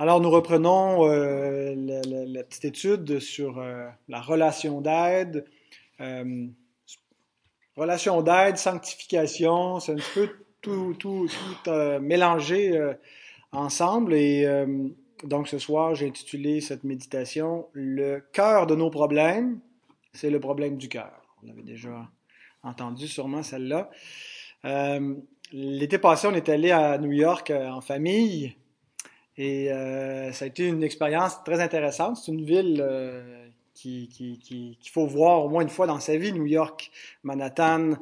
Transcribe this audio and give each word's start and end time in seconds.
Alors, 0.00 0.18
nous 0.22 0.30
reprenons 0.30 1.06
euh, 1.10 1.74
la, 1.76 2.42
petite 2.42 2.64
étude 2.64 3.20
sur 3.20 3.58
euh, 3.58 3.86
la 4.08 4.22
relation 4.22 4.80
d'aide. 4.80 5.44
Euh, 6.00 6.46
relation 7.76 8.22
d'aide, 8.22 8.56
sanctification, 8.56 9.78
c'est 9.78 9.92
un 9.92 9.96
petit 9.96 10.10
peu 10.14 10.30
tout, 10.62 10.94
tout, 10.98 11.28
tout 11.28 11.70
mélangé 12.00 12.80
ensemble. 13.52 14.14
Et 14.14 14.48
donc, 15.22 15.48
ce 15.48 15.58
soir, 15.58 15.94
j'ai 15.94 16.08
intitulé 16.08 16.62
cette 16.62 16.82
méditation 16.82 17.68
Le 17.74 18.20
cœur 18.32 18.66
de 18.66 18.74
nos 18.74 18.88
problèmes, 18.88 19.60
c'est 20.14 20.30
le 20.30 20.40
problème 20.40 20.78
du 20.78 20.88
cœur. 20.88 21.12
On 21.44 21.50
avait 21.50 21.62
déjà 21.62 22.08
entendu 22.62 23.06
sûrement 23.06 23.42
celle-là. 23.42 23.90
L'été 25.52 25.98
passé, 25.98 26.26
on 26.26 26.34
est 26.34 26.48
allé 26.48 26.70
à 26.70 26.96
New 26.96 27.12
York 27.12 27.50
en 27.50 27.82
famille. 27.82 28.56
Et 29.42 29.72
euh, 29.72 30.32
ça 30.32 30.44
a 30.44 30.48
été 30.48 30.66
une 30.66 30.82
expérience 30.82 31.42
très 31.44 31.62
intéressante. 31.62 32.18
C'est 32.18 32.30
une 32.30 32.44
ville 32.44 32.78
euh, 32.86 33.48
qu'il 33.72 34.06
qui, 34.06 34.76
faut 34.92 35.06
voir 35.06 35.46
au 35.46 35.48
moins 35.48 35.62
une 35.62 35.70
fois 35.70 35.86
dans 35.86 35.98
sa 35.98 36.18
vie, 36.18 36.34
New 36.34 36.44
York, 36.44 36.90
Manhattan. 37.22 37.92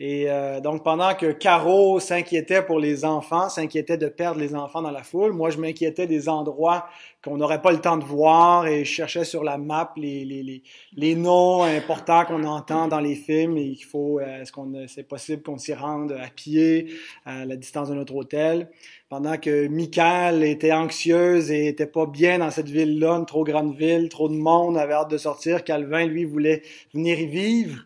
Et 0.00 0.30
euh, 0.30 0.60
donc, 0.60 0.84
pendant 0.84 1.12
que 1.16 1.32
Caro 1.32 1.98
s'inquiétait 1.98 2.62
pour 2.62 2.78
les 2.78 3.04
enfants, 3.04 3.48
s'inquiétait 3.48 3.96
de 3.96 4.06
perdre 4.06 4.38
les 4.38 4.54
enfants 4.54 4.80
dans 4.80 4.92
la 4.92 5.02
foule, 5.02 5.32
moi, 5.32 5.50
je 5.50 5.58
m'inquiétais 5.58 6.06
des 6.06 6.28
endroits 6.28 6.86
qu'on 7.24 7.36
n'aurait 7.36 7.60
pas 7.60 7.72
le 7.72 7.80
temps 7.80 7.96
de 7.96 8.04
voir 8.04 8.68
et 8.68 8.84
je 8.84 8.92
cherchais 8.92 9.24
sur 9.24 9.42
la 9.42 9.58
map 9.58 9.92
les, 9.96 10.24
les, 10.24 10.44
les, 10.44 10.62
les 10.94 11.16
noms 11.16 11.64
importants 11.64 12.24
qu'on 12.26 12.44
entend 12.44 12.86
dans 12.86 13.00
les 13.00 13.16
films 13.16 13.56
et 13.56 13.72
qu'il 13.72 13.86
faut, 13.86 14.20
euh, 14.20 14.42
est-ce 14.42 14.52
qu'on, 14.52 14.86
c'est 14.86 15.02
possible 15.02 15.42
qu'on 15.42 15.58
s'y 15.58 15.74
rende 15.74 16.12
à 16.12 16.28
pied, 16.28 16.92
à 17.24 17.44
la 17.44 17.56
distance 17.56 17.88
de 17.88 17.94
notre 17.94 18.14
hôtel. 18.14 18.70
Pendant 19.08 19.36
que 19.36 19.66
Michael 19.66 20.44
était 20.44 20.72
anxieuse 20.72 21.50
et 21.50 21.66
était 21.66 21.86
pas 21.86 22.06
bien 22.06 22.38
dans 22.38 22.52
cette 22.52 22.68
ville-là, 22.68 23.14
une 23.14 23.26
trop 23.26 23.42
grande 23.42 23.74
ville, 23.74 24.08
trop 24.10 24.28
de 24.28 24.36
monde 24.36 24.78
avait 24.78 24.92
hâte 24.92 25.10
de 25.10 25.18
sortir, 25.18 25.64
Calvin, 25.64 26.06
lui, 26.06 26.24
voulait 26.24 26.62
venir 26.94 27.18
y 27.18 27.26
vivre. 27.26 27.84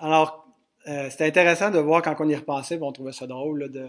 Alors, 0.00 0.47
euh, 0.88 1.10
c'était 1.10 1.26
intéressant 1.26 1.70
de 1.70 1.78
voir 1.78 2.02
quand 2.02 2.16
on 2.20 2.28
y 2.28 2.34
repensait, 2.34 2.78
on 2.80 2.92
trouvait 2.92 3.12
ça 3.12 3.26
drôle 3.26 3.70
de, 3.70 3.86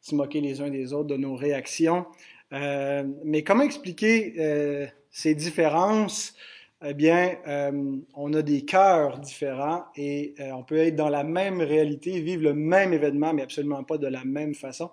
se 0.00 0.14
moquer 0.14 0.40
les 0.40 0.60
uns 0.60 0.70
des 0.70 0.92
autres 0.92 1.08
de 1.08 1.16
nos 1.16 1.34
réactions. 1.34 2.06
Euh, 2.52 3.04
mais 3.24 3.42
comment 3.42 3.62
expliquer 3.62 4.34
euh, 4.38 4.86
ces 5.10 5.34
différences? 5.34 6.34
Eh 6.82 6.94
bien, 6.94 7.36
on 8.14 8.32
a 8.32 8.40
des 8.40 8.64
cœurs 8.64 9.18
différents 9.18 9.84
et 9.96 10.34
on 10.38 10.62
peut 10.62 10.78
être 10.78 10.96
dans 10.96 11.10
la 11.10 11.24
même 11.24 11.60
réalité, 11.60 12.22
vivre 12.22 12.42
le 12.42 12.54
même 12.54 12.94
événement, 12.94 13.34
mais 13.34 13.42
absolument 13.42 13.84
pas 13.84 13.98
de 13.98 14.06
la 14.06 14.24
même 14.24 14.54
façon. 14.54 14.90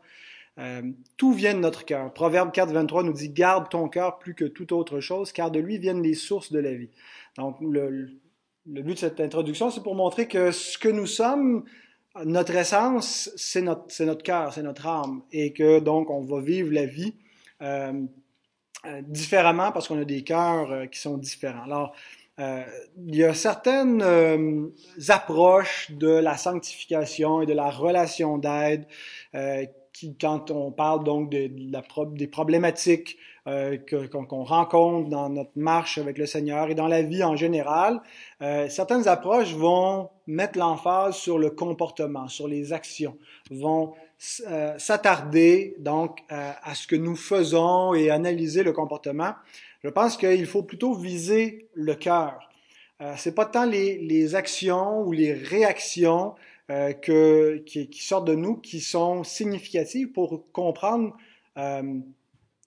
tout 1.16 1.32
vient 1.32 1.54
de 1.54 1.60
notre 1.60 1.86
cœur. 1.86 2.14
Proverbe 2.14 2.52
4, 2.52 2.74
23 2.74 3.04
nous 3.04 3.14
dit 3.14 3.30
Garde 3.30 3.70
ton 3.70 3.88
cœur 3.88 4.20
plus 4.20 4.36
que 4.36 4.44
toute 4.44 4.74
autre 4.74 5.00
chose, 5.00 5.32
car 5.32 5.50
de 5.50 5.62
lui 5.62 5.78
viennent 5.78 6.04
les 6.04 6.14
sources 6.14 6.52
de 6.52 6.60
la 6.60 6.74
vie. 6.74 6.90
Donc, 7.38 7.56
le, 7.62 8.10
le 8.70 8.82
but 8.82 8.94
de 8.94 9.00
cette 9.00 9.20
introduction, 9.20 9.70
c'est 9.70 9.84
pour 9.84 9.96
montrer 9.96 10.28
que 10.28 10.52
ce 10.52 10.78
que 10.78 10.90
nous 10.90 11.06
sommes, 11.06 11.64
notre 12.26 12.56
essence, 12.56 13.32
c'est 13.36 13.62
notre, 13.62 14.24
cœur, 14.24 14.54
c'est 14.54 14.64
notre 14.64 14.88
âme, 14.88 15.22
et 15.32 15.54
que 15.54 15.80
donc 15.80 16.10
on 16.10 16.22
va 16.22 16.42
vivre 16.42 16.72
la 16.74 16.86
vie 16.86 17.16
euh, 17.62 17.94
euh 18.86 19.02
différemment 19.04 19.72
parce 19.72 19.88
qu'on 19.88 20.00
a 20.00 20.06
des 20.06 20.24
cœurs 20.24 20.72
euh, 20.72 20.86
qui 20.86 21.00
sont 21.00 21.18
différents. 21.18 21.64
Alors, 21.64 21.96
il 22.40 23.16
y 23.16 23.24
a 23.24 23.34
certaines 23.34 24.04
approches 25.10 25.90
de 25.90 26.08
la 26.08 26.38
sanctification 26.38 27.42
et 27.42 27.48
de 27.48 27.54
la 27.54 27.72
relation 27.72 28.38
d'aide 28.38 28.86
qui, 29.92 30.16
quand 30.22 30.52
on 30.52 30.72
parle 30.72 31.04
donc 31.04 31.32
des 31.32 32.28
problématiques 32.28 33.18
euh, 33.48 33.78
qu'on 33.88 34.44
rencontre 34.44 35.10
dans 35.10 35.30
notre 35.30 35.52
marche 35.56 35.98
avec 35.98 36.18
le 36.18 36.26
Seigneur 36.26 36.70
et 36.70 36.76
dans 36.76 36.88
la 36.88 37.02
vie 37.02 37.24
en 37.24 37.36
général, 37.36 38.02
euh, 38.42 38.70
certaines 38.70 39.08
approches 39.08 39.54
vont 39.54 40.10
mettre 40.28 40.60
l'emphase 40.60 41.16
sur 41.16 41.40
le 41.40 41.50
comportement, 41.50 42.28
sur 42.28 42.48
les 42.48 42.74
actions, 42.74 43.18
vont 43.50 43.94
euh, 44.48 44.78
s'attarder 44.78 45.76
donc 45.80 46.20
à 46.30 46.76
ce 46.76 46.88
que 46.88 46.96
nous 46.96 47.16
faisons 47.16 47.94
et 47.94 48.10
analyser 48.10 48.64
le 48.64 48.74
comportement. 48.74 49.34
Je 49.84 49.90
pense 49.90 50.18
qu'il 50.18 50.46
faut 50.46 50.64
plutôt 50.64 50.94
viser 50.94 51.70
le 51.74 51.96
cœur. 51.96 52.48
Euh, 53.02 53.14
c'est 53.16 53.36
pas 53.36 53.46
tant 53.46 53.66
les, 53.66 54.00
les, 54.00 54.34
actions 54.34 55.02
ou 55.02 55.12
les 55.12 55.34
réactions 55.34 56.34
euh, 56.72 56.94
que, 56.94 57.58
qui, 57.66 57.90
qui, 57.90 58.04
sortent 58.04 58.28
de 58.28 58.34
nous 58.34 58.56
qui 58.56 58.80
sont 58.80 59.24
significatives 59.24 60.12
pour 60.12 60.52
comprendre 60.52 61.16
euh, 61.58 62.00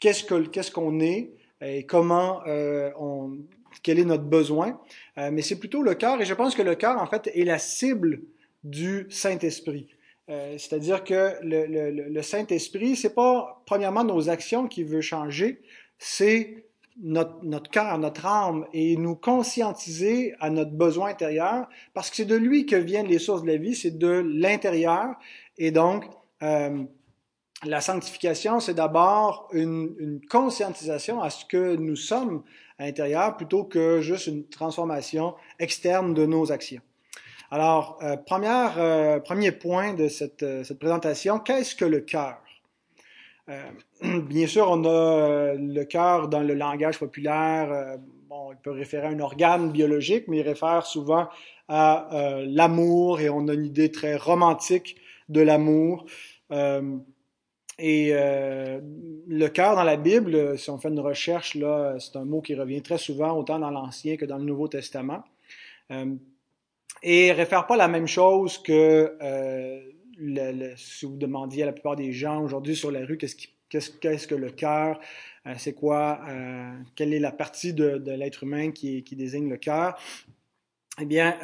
qu'est-ce 0.00 0.24
que 0.24 0.46
qu'est-ce 0.46 0.70
qu'on 0.70 1.00
est 1.00 1.32
et 1.60 1.84
comment 1.84 2.40
euh, 2.46 2.90
on 2.98 3.38
quel 3.82 3.98
est 3.98 4.04
notre 4.04 4.24
besoin. 4.24 4.80
Euh, 5.18 5.30
mais 5.32 5.42
c'est 5.42 5.58
plutôt 5.58 5.82
le 5.82 5.94
cœur 5.94 6.20
et 6.20 6.24
je 6.24 6.34
pense 6.34 6.54
que 6.54 6.62
le 6.62 6.74
cœur 6.74 7.00
en 7.00 7.06
fait 7.06 7.30
est 7.34 7.44
la 7.44 7.58
cible 7.58 8.22
du 8.64 9.06
Saint-Esprit. 9.10 9.86
Euh, 10.28 10.56
c'est-à-dire 10.58 11.04
que 11.04 11.34
le, 11.42 11.66
le, 11.66 12.08
le 12.08 12.22
Saint-Esprit, 12.22 12.96
c'est 12.96 13.14
pas 13.14 13.62
premièrement 13.66 14.04
nos 14.04 14.28
actions 14.28 14.68
qui 14.68 14.84
veut 14.84 15.00
changer, 15.00 15.60
c'est 15.98 16.64
notre, 17.02 17.42
notre 17.42 17.70
cœur, 17.70 17.98
notre 17.98 18.26
âme 18.26 18.66
et 18.72 18.96
nous 18.96 19.16
conscientiser 19.16 20.34
à 20.40 20.50
notre 20.50 20.72
besoin 20.72 21.10
intérieur 21.10 21.68
parce 21.94 22.10
que 22.10 22.16
c'est 22.16 22.24
de 22.24 22.36
lui 22.36 22.66
que 22.66 22.76
viennent 22.76 23.06
les 23.06 23.18
sources 23.18 23.42
de 23.42 23.48
la 23.48 23.56
vie, 23.56 23.74
c'est 23.74 23.96
de 23.96 24.24
l'intérieur 24.26 25.14
et 25.58 25.70
donc 25.70 26.04
euh, 26.42 26.84
la 27.64 27.80
sanctification, 27.80 28.60
c'est 28.60 28.74
d'abord 28.74 29.48
une, 29.52 29.94
une, 29.98 30.20
conscientisation 30.26 31.20
à 31.20 31.30
ce 31.30 31.44
que 31.44 31.76
nous 31.76 31.96
sommes 31.96 32.42
à 32.78 32.86
l'intérieur 32.86 33.36
plutôt 33.36 33.64
que 33.64 34.00
juste 34.00 34.26
une 34.26 34.48
transformation 34.48 35.34
externe 35.58 36.14
de 36.14 36.24
nos 36.24 36.52
actions. 36.52 36.80
Alors, 37.52 37.98
euh, 38.02 38.16
euh, 38.30 39.18
premier 39.20 39.52
point 39.52 39.92
de 39.94 40.06
cette, 40.06 40.44
euh, 40.44 40.62
cette 40.62 40.78
présentation, 40.78 41.40
qu'est-ce 41.40 41.74
que 41.74 41.84
le 41.84 42.00
cœur? 42.00 42.38
Bien 44.02 44.46
sûr, 44.46 44.68
on 44.70 44.84
a 44.84 45.54
le 45.54 45.82
cœur 45.82 46.28
dans 46.28 46.38
le 46.38 46.54
langage 46.54 47.00
populaire. 47.00 47.98
bon, 48.28 48.52
il 48.52 48.58
peut 48.58 48.70
référer 48.70 49.08
à 49.08 49.10
un 49.10 49.18
organe 49.18 49.72
biologique, 49.72 50.28
mais 50.28 50.38
il 50.38 50.42
réfère 50.42 50.86
souvent 50.86 51.28
à 51.66 52.08
l'amour 52.46 53.20
et 53.20 53.28
on 53.28 53.48
a 53.48 53.54
une 53.54 53.66
idée 53.66 53.90
très 53.90 54.14
romantique 54.14 54.98
de 55.28 55.40
l'amour. 55.40 56.06
Et 57.80 58.10
euh, 58.12 58.80
le 59.26 59.48
cœur 59.48 59.74
dans 59.74 59.84
la 59.84 59.96
Bible, 59.96 60.58
si 60.58 60.68
on 60.70 60.78
fait 60.78 60.88
une 60.88 61.00
recherche, 61.00 61.54
là, 61.54 61.96
c'est 61.98 62.16
un 62.16 62.24
mot 62.24 62.42
qui 62.42 62.54
revient 62.54 62.82
très 62.82 62.98
souvent, 62.98 63.36
autant 63.36 63.58
dans 63.58 63.70
l'Ancien 63.70 64.16
que 64.16 64.26
dans 64.26 64.38
le 64.38 64.44
Nouveau 64.44 64.68
Testament. 64.68 65.24
Euh, 65.90 66.14
et 67.02 67.32
réfère 67.32 67.66
pas 67.66 67.76
la 67.76 67.88
même 67.88 68.06
chose 68.06 68.58
que 68.58 69.16
euh, 69.22 69.80
si 70.76 71.06
vous 71.06 71.16
demandiez 71.16 71.62
à 71.62 71.66
la 71.66 71.72
plupart 71.72 71.96
des 71.96 72.12
gens 72.12 72.42
aujourd'hui 72.42 72.76
sur 72.76 72.90
la 72.90 73.00
rue 73.06 73.16
qu'est-ce, 73.16 74.26
que 74.26 74.34
le 74.34 74.50
cœur, 74.50 75.00
euh, 75.46 75.54
c'est 75.56 75.72
quoi, 75.72 76.20
quelle 76.96 77.14
est 77.14 77.20
la 77.20 77.32
partie 77.32 77.72
de, 77.72 78.02
l'être 78.12 78.42
humain 78.42 78.70
qui, 78.70 79.02
désigne 79.12 79.48
le 79.48 79.56
cœur. 79.56 79.98
Eh 81.00 81.06
bien, 81.06 81.38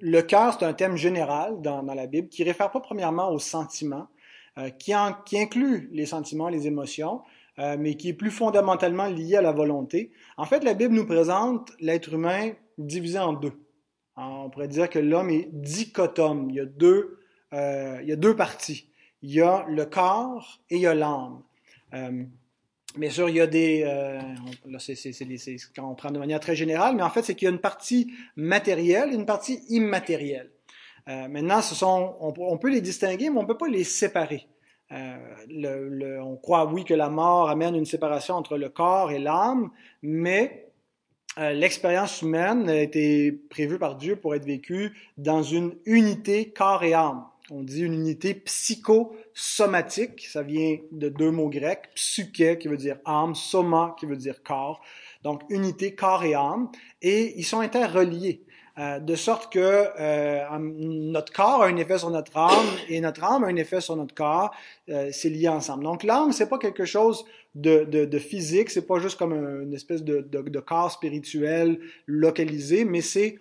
le 0.00 0.20
cœur, 0.22 0.56
c'est 0.58 0.64
un 0.64 0.72
thème 0.72 0.96
général 0.96 1.62
dans, 1.62 1.82
la 1.82 2.06
Bible 2.06 2.28
qui 2.28 2.42
réfère 2.42 2.72
pas 2.72 2.80
premièrement 2.80 3.30
aux 3.30 3.38
sentiments, 3.38 4.08
euh, 4.58 4.70
qui, 4.70 4.92
qui, 5.24 5.38
inclut 5.38 5.88
les 5.92 6.06
sentiments, 6.06 6.48
les 6.48 6.66
émotions, 6.66 7.22
euh, 7.58 7.76
mais 7.78 7.96
qui 7.96 8.08
est 8.08 8.14
plus 8.14 8.30
fondamentalement 8.30 9.06
lié 9.06 9.36
à 9.36 9.42
la 9.42 9.52
volonté. 9.52 10.10
En 10.36 10.44
fait, 10.44 10.64
la 10.64 10.74
Bible 10.74 10.94
nous 10.94 11.06
présente 11.06 11.72
l'être 11.80 12.12
humain 12.12 12.52
divisé 12.78 13.18
en 13.18 13.32
deux. 13.32 13.52
on 14.16 14.50
pourrait 14.50 14.68
dire 14.68 14.90
que 14.90 14.98
l'homme 14.98 15.30
est 15.30 15.48
dichotome. 15.52 16.50
Il 16.50 16.56
y 16.56 16.60
a 16.60 16.64
deux, 16.64 17.20
euh, 17.52 17.98
il 18.02 18.08
y 18.08 18.12
a 18.12 18.16
deux 18.16 18.34
parties. 18.34 18.88
Il 19.22 19.32
y 19.32 19.40
a 19.40 19.64
le 19.68 19.86
corps 19.86 20.60
et 20.70 20.76
il 20.76 20.82
y 20.82 20.86
a 20.86 20.94
l'âme. 20.94 21.42
Euh, 21.94 22.24
bien 22.96 23.10
sûr, 23.10 23.28
il 23.28 23.36
y 23.36 23.40
a 23.40 23.46
des... 23.46 23.84
Euh, 23.86 24.20
là, 24.66 24.78
c'est 24.78 25.56
quand 25.74 25.88
on 25.88 25.94
prend 25.94 26.10
de 26.10 26.18
manière 26.18 26.40
très 26.40 26.56
générale, 26.56 26.96
mais 26.96 27.02
en 27.02 27.10
fait, 27.10 27.22
c'est 27.22 27.34
qu'il 27.34 27.46
y 27.46 27.48
a 27.48 27.54
une 27.54 27.60
partie 27.60 28.12
matérielle 28.36 29.12
et 29.12 29.14
une 29.14 29.26
partie 29.26 29.60
immatérielle. 29.68 30.50
Euh, 31.08 31.28
maintenant, 31.28 31.60
on, 32.20 32.58
peut 32.58 32.70
les 32.70 32.80
distinguer, 32.80 33.28
mais 33.30 33.38
on 33.38 33.42
ne 33.42 33.46
peut 33.46 33.58
pas 33.58 33.68
les 33.68 33.84
séparer. 33.84 34.46
Euh, 34.92 36.20
on 36.22 36.36
croit, 36.36 36.66
oui, 36.66 36.84
que 36.84 36.94
la 36.94 37.10
mort 37.10 37.50
amène 37.50 37.74
une 37.74 37.84
séparation 37.84 38.34
entre 38.34 38.56
le 38.56 38.68
corps 38.68 39.10
et 39.10 39.18
l'âme, 39.18 39.70
mais 40.02 40.72
euh, 41.38 41.52
l'expérience 41.52 42.22
humaine 42.22 42.68
a 42.68 42.80
été 42.80 43.32
prévue 43.32 43.78
par 43.78 43.96
Dieu 43.96 44.16
pour 44.16 44.34
être 44.34 44.44
vécue 44.44 44.96
dans 45.18 45.42
une 45.42 45.74
unité 45.84 46.50
corps 46.50 46.84
et 46.84 46.94
âme. 46.94 47.24
On 47.50 47.62
dit 47.62 47.82
une 47.82 47.92
unité 47.92 48.32
psychosomatique, 48.34 50.26
ça 50.26 50.42
vient 50.42 50.78
de 50.92 51.10
deux 51.10 51.30
mots 51.30 51.50
grecs, 51.50 51.90
psyché 51.94 52.56
qui 52.58 52.68
veut 52.68 52.78
dire 52.78 52.98
âme, 53.04 53.34
soma 53.34 53.94
qui 53.98 54.06
veut 54.06 54.16
dire 54.16 54.42
corps, 54.42 54.80
donc 55.22 55.42
unité 55.50 55.94
corps 55.94 56.24
et 56.24 56.34
âme, 56.34 56.70
et 57.02 57.38
ils 57.38 57.44
sont 57.44 57.60
interreliés. 57.60 58.46
Euh, 58.76 58.98
de 58.98 59.14
sorte 59.14 59.52
que 59.52 59.86
euh, 60.00 60.58
notre 60.58 61.32
corps 61.32 61.62
a 61.62 61.66
un 61.66 61.76
effet 61.76 61.98
sur 61.98 62.10
notre 62.10 62.36
âme 62.36 62.66
et 62.88 63.00
notre 63.00 63.22
âme 63.22 63.44
a 63.44 63.46
un 63.46 63.56
effet 63.56 63.80
sur 63.80 63.94
notre 63.94 64.14
corps. 64.14 64.52
Euh, 64.88 65.10
c'est 65.12 65.28
lié 65.30 65.48
ensemble. 65.48 65.84
Donc 65.84 66.02
l'âme, 66.02 66.32
c'est 66.32 66.48
pas 66.48 66.58
quelque 66.58 66.84
chose 66.84 67.24
de, 67.54 67.84
de, 67.84 68.04
de 68.04 68.18
physique, 68.18 68.70
c'est 68.70 68.86
pas 68.86 68.98
juste 68.98 69.16
comme 69.16 69.32
une 69.32 69.74
espèce 69.74 70.02
de, 70.02 70.22
de, 70.22 70.42
de 70.42 70.58
corps 70.58 70.90
spirituel 70.90 71.78
localisé, 72.06 72.84
mais 72.84 73.00
c'est 73.00 73.38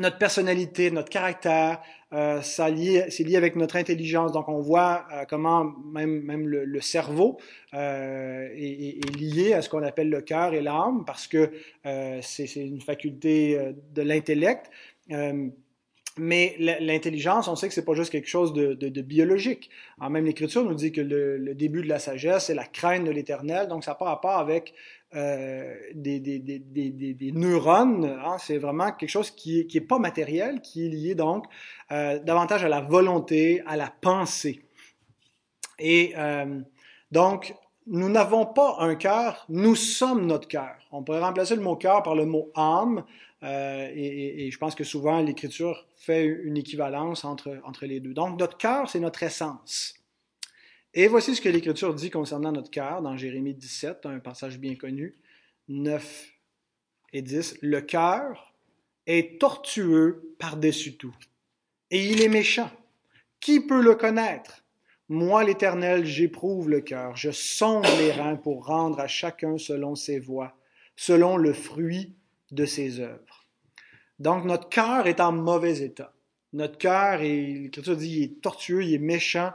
notre 0.00 0.18
personnalité, 0.18 0.90
notre 0.90 1.10
caractère, 1.10 1.80
euh, 2.12 2.40
c'est 2.42 2.70
lié 2.70 3.36
avec 3.36 3.54
notre 3.54 3.76
intelligence. 3.76 4.32
Donc, 4.32 4.48
on 4.48 4.60
voit 4.60 5.06
euh, 5.12 5.24
comment 5.28 5.64
même, 5.64 6.48
le, 6.48 6.80
cerveau 6.80 7.38
euh, 7.74 8.48
est, 8.52 9.16
lié 9.16 9.52
à 9.52 9.62
ce 9.62 9.68
qu'on 9.68 9.82
appelle 9.82 10.10
le 10.10 10.20
cœur 10.20 10.54
et 10.54 10.60
l'âme, 10.60 11.04
parce 11.06 11.28
que 11.28 11.52
c'est, 12.22 12.46
une 12.56 12.80
faculté 12.80 13.58
de 13.94 14.02
l'intellect. 14.02 14.70
mais 16.18 16.56
l'intelligence, 16.58 17.46
on 17.46 17.54
sait 17.54 17.68
que 17.68 17.74
c'est 17.74 17.84
pas 17.84 17.94
juste 17.94 18.10
quelque 18.10 18.28
chose 18.28 18.52
de, 18.52 19.02
biologique. 19.02 19.70
Même 20.00 20.24
l'Écriture 20.24 20.64
nous 20.64 20.74
dit 20.74 20.90
que 20.90 21.00
le, 21.00 21.36
le, 21.36 21.54
début 21.54 21.82
de 21.82 21.88
la 21.88 21.98
sagesse, 21.98 22.46
c'est 22.46 22.54
la 22.54 22.66
crainte 22.66 23.04
de 23.04 23.10
l'Éternel. 23.10 23.68
Donc, 23.68 23.84
ça 23.84 23.92
n'a 23.92 23.96
pas 23.96 24.06
rapport 24.06 24.38
avec 24.38 24.74
euh, 25.14 25.74
des, 25.94 26.20
des, 26.20 26.38
des, 26.38 26.58
des, 26.58 27.32
neurones. 27.32 28.04
Hein, 28.04 28.36
c'est 28.38 28.58
vraiment 28.58 28.92
quelque 28.92 29.10
chose 29.10 29.30
qui 29.30 29.58
n'est 29.58 29.66
est 29.74 29.80
pas 29.80 29.98
matériel, 29.98 30.60
qui 30.60 30.86
est 30.86 30.88
lié 30.88 31.14
donc 31.14 31.46
euh, 31.90 32.18
davantage 32.20 32.64
à 32.64 32.68
la 32.68 32.80
volonté, 32.80 33.62
à 33.66 33.76
la 33.76 33.92
pensée. 34.00 34.60
Et 35.80 36.12
euh, 36.16 36.60
donc, 37.10 37.54
nous 37.86 38.08
n'avons 38.08 38.46
pas 38.46 38.76
un 38.78 38.94
cœur, 38.94 39.46
nous 39.48 39.74
sommes 39.74 40.26
notre 40.26 40.46
cœur. 40.46 40.76
On 40.92 41.02
pourrait 41.02 41.20
remplacer 41.20 41.56
le 41.56 41.62
mot 41.62 41.76
cœur 41.76 42.02
par 42.02 42.14
le 42.14 42.26
mot 42.26 42.50
âme, 42.54 43.04
euh, 43.42 43.88
et, 43.92 44.46
et, 44.46 44.50
je 44.50 44.58
pense 44.58 44.74
que 44.74 44.84
souvent 44.84 45.20
l'Écriture 45.22 45.86
fait 45.96 46.24
une 46.24 46.58
équivalence 46.58 47.24
entre, 47.24 47.58
entre 47.64 47.86
les 47.86 47.98
deux. 47.98 48.12
Donc, 48.12 48.38
notre 48.38 48.58
cœur, 48.58 48.88
c'est 48.88 49.00
notre 49.00 49.22
essence. 49.22 49.99
Et 50.92 51.06
voici 51.06 51.36
ce 51.36 51.40
que 51.40 51.48
l'Écriture 51.48 51.94
dit 51.94 52.10
concernant 52.10 52.50
notre 52.50 52.70
cœur 52.70 53.00
dans 53.00 53.16
Jérémie 53.16 53.54
17, 53.54 54.06
un 54.06 54.18
passage 54.18 54.58
bien 54.58 54.74
connu, 54.74 55.14
9 55.68 56.32
et 57.12 57.22
10. 57.22 57.58
Le 57.62 57.80
cœur 57.80 58.52
est 59.06 59.40
tortueux 59.40 60.34
par-dessus 60.40 60.96
tout, 60.96 61.14
et 61.92 62.04
il 62.04 62.20
est 62.20 62.28
méchant. 62.28 62.72
Qui 63.38 63.60
peut 63.60 63.80
le 63.80 63.94
connaître? 63.94 64.64
Moi, 65.08 65.44
l'Éternel, 65.44 66.04
j'éprouve 66.04 66.68
le 66.68 66.80
cœur, 66.80 67.16
je 67.16 67.30
sonde 67.30 67.86
les 67.98 68.10
reins 68.10 68.36
pour 68.36 68.66
rendre 68.66 68.98
à 68.98 69.06
chacun 69.06 69.58
selon 69.58 69.94
ses 69.94 70.18
voies, 70.18 70.56
selon 70.96 71.36
le 71.36 71.52
fruit 71.52 72.16
de 72.50 72.64
ses 72.64 72.98
œuvres. 72.98 73.46
Donc, 74.18 74.44
notre 74.44 74.68
cœur 74.68 75.06
est 75.06 75.20
en 75.20 75.30
mauvais 75.30 75.82
état. 75.82 76.14
Notre 76.52 76.78
cœur, 76.78 77.18
l'Écriture 77.18 77.96
dit, 77.96 78.24
est 78.24 78.40
tortueux, 78.40 78.82
il 78.82 78.94
est 78.94 78.98
méchant, 78.98 79.52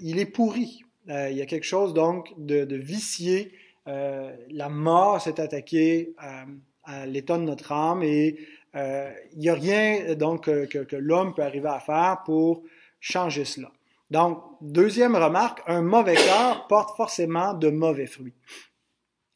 il 0.00 0.18
est 0.18 0.26
pourri. 0.26 0.84
Euh, 1.08 1.30
il 1.30 1.36
y 1.36 1.42
a 1.42 1.46
quelque 1.46 1.64
chose 1.64 1.94
donc 1.94 2.32
de, 2.38 2.64
de 2.64 2.76
vicié. 2.76 3.52
Euh, 3.88 4.34
la 4.50 4.68
mort 4.68 5.20
s'est 5.20 5.40
attaquée 5.40 6.14
à 6.84 7.06
l'état 7.06 7.38
de 7.38 7.42
notre 7.42 7.72
âme 7.72 8.02
et 8.02 8.38
il 8.74 9.38
n'y 9.38 9.48
a 9.48 9.54
rien 9.54 10.14
donc 10.14 10.44
que, 10.44 10.84
que 10.84 10.96
l'homme 10.96 11.34
peut 11.34 11.42
arriver 11.42 11.68
à 11.68 11.80
faire 11.80 12.22
pour 12.24 12.62
changer 13.00 13.44
cela. 13.44 13.72
Donc, 14.10 14.42
deuxième 14.60 15.14
remarque, 15.14 15.60
un 15.66 15.82
mauvais 15.82 16.14
cœur 16.14 16.66
porte 16.66 16.96
forcément 16.96 17.54
de 17.54 17.70
mauvais 17.70 18.06
fruits. 18.06 18.34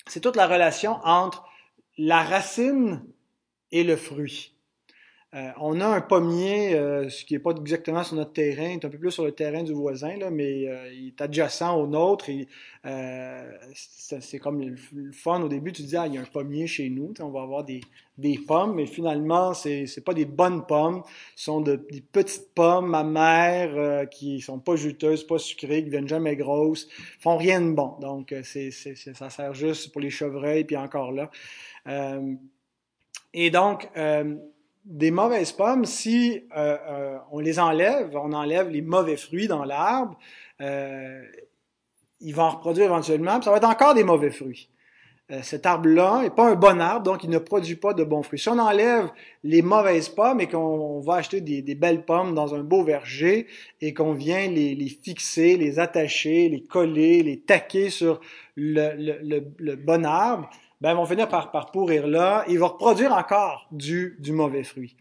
C'est 0.06 0.20
toute 0.20 0.36
la 0.36 0.46
relation 0.46 0.98
entre 1.04 1.44
la 1.96 2.22
racine 2.22 3.04
et 3.70 3.84
le 3.84 3.96
fruit. 3.96 4.53
Euh, 5.34 5.50
on 5.58 5.80
a 5.80 5.86
un 5.86 6.00
pommier, 6.00 6.76
euh, 6.76 7.08
ce 7.08 7.24
qui 7.24 7.34
n'est 7.34 7.40
pas 7.40 7.50
exactement 7.50 8.04
sur 8.04 8.14
notre 8.14 8.32
terrain, 8.32 8.68
il 8.68 8.74
est 8.74 8.84
un 8.84 8.88
peu 8.88 8.98
plus 8.98 9.10
sur 9.10 9.24
le 9.24 9.32
terrain 9.32 9.64
du 9.64 9.72
voisin, 9.72 10.16
là, 10.16 10.30
mais 10.30 10.68
euh, 10.68 10.92
il 10.92 11.08
est 11.08 11.20
adjacent 11.20 11.76
au 11.76 11.88
nôtre. 11.88 12.30
C'est 13.74 14.38
comme 14.38 14.60
le, 14.60 15.10
fun 15.10 15.42
au 15.42 15.48
début, 15.48 15.72
tu 15.72 15.82
dis, 15.82 15.96
ah, 15.96 16.06
il 16.06 16.14
y 16.14 16.18
a 16.18 16.20
un 16.20 16.24
pommier 16.24 16.68
chez 16.68 16.88
nous, 16.88 17.12
on 17.18 17.30
va 17.30 17.42
avoir 17.42 17.64
des, 17.64 17.80
pommes, 18.46 18.76
mais 18.76 18.86
finalement, 18.86 19.52
n'est 19.64 19.86
pas 20.04 20.14
des 20.14 20.24
bonnes 20.24 20.64
pommes, 20.66 21.02
ce 21.34 21.46
sont 21.46 21.60
de, 21.60 21.84
des 21.90 22.00
petites 22.00 22.54
pommes 22.54 22.94
amères 22.94 24.08
qui 24.10 24.40
sont 24.40 24.60
pas 24.60 24.76
juteuses, 24.76 25.26
pas 25.26 25.38
sucrées, 25.38 25.82
qui 25.82 25.90
viennent 25.90 26.06
jamais 26.06 26.36
grosses, 26.36 26.88
font 27.18 27.36
rien 27.38 27.60
de 27.60 27.72
bon. 27.72 27.96
Donc, 28.00 28.32
c'est, 28.44 28.70
ça 28.70 29.30
sert 29.30 29.52
juste 29.52 29.90
pour 29.90 30.00
les 30.00 30.10
chevreuils, 30.10 30.62
puis 30.62 30.76
encore 30.76 31.10
là. 31.10 31.28
et 33.32 33.50
donc, 33.50 33.88
des 34.84 35.10
mauvaises 35.10 35.52
pommes, 35.52 35.84
si 35.84 36.44
euh, 36.56 36.76
euh, 36.88 37.18
on 37.32 37.40
les 37.40 37.58
enlève, 37.58 38.14
on 38.14 38.32
enlève 38.32 38.68
les 38.68 38.82
mauvais 38.82 39.16
fruits 39.16 39.48
dans 39.48 39.64
l'arbre, 39.64 40.18
euh, 40.60 41.22
ils 42.20 42.34
vont 42.34 42.44
en 42.44 42.50
reproduire 42.50 42.86
éventuellement, 42.86 43.36
puis 43.36 43.44
ça 43.44 43.50
va 43.50 43.56
être 43.56 43.68
encore 43.68 43.94
des 43.94 44.04
mauvais 44.04 44.30
fruits. 44.30 44.68
Euh, 45.30 45.40
cet 45.42 45.64
arbre-là 45.64 46.20
n'est 46.22 46.30
pas 46.30 46.50
un 46.50 46.54
bon 46.54 46.80
arbre, 46.82 47.02
donc 47.02 47.24
il 47.24 47.30
ne 47.30 47.38
produit 47.38 47.76
pas 47.76 47.94
de 47.94 48.04
bons 48.04 48.22
fruits. 48.22 48.38
Si 48.38 48.50
on 48.50 48.58
enlève 48.58 49.08
les 49.42 49.62
mauvaises 49.62 50.10
pommes 50.10 50.42
et 50.42 50.48
qu'on 50.48 51.00
va 51.00 51.14
acheter 51.14 51.40
des, 51.40 51.74
belles 51.74 52.04
pommes 52.04 52.34
dans 52.34 52.54
un 52.54 52.62
beau 52.62 52.84
verger 52.84 53.46
et 53.80 53.94
qu'on 53.94 54.12
vient 54.12 54.46
les, 54.48 54.98
fixer, 55.02 55.56
les 55.56 55.78
attacher, 55.78 56.50
les 56.50 56.62
coller, 56.62 57.22
les 57.22 57.40
taquer 57.40 57.88
sur 57.88 58.20
le, 58.54 58.92
le, 58.98 59.40
le 59.56 59.76
bon 59.76 60.04
arbre, 60.04 60.50
ben, 60.84 60.92
vont 60.92 61.06
finir 61.06 61.28
par, 61.28 61.50
par 61.50 61.70
pourrir 61.70 62.06
là. 62.06 62.44
Ils 62.46 62.58
vont 62.58 62.68
reproduire 62.68 63.14
encore 63.14 63.66
du, 63.72 64.16
du 64.18 64.32
mauvais 64.32 64.64
fruit. 64.64 64.98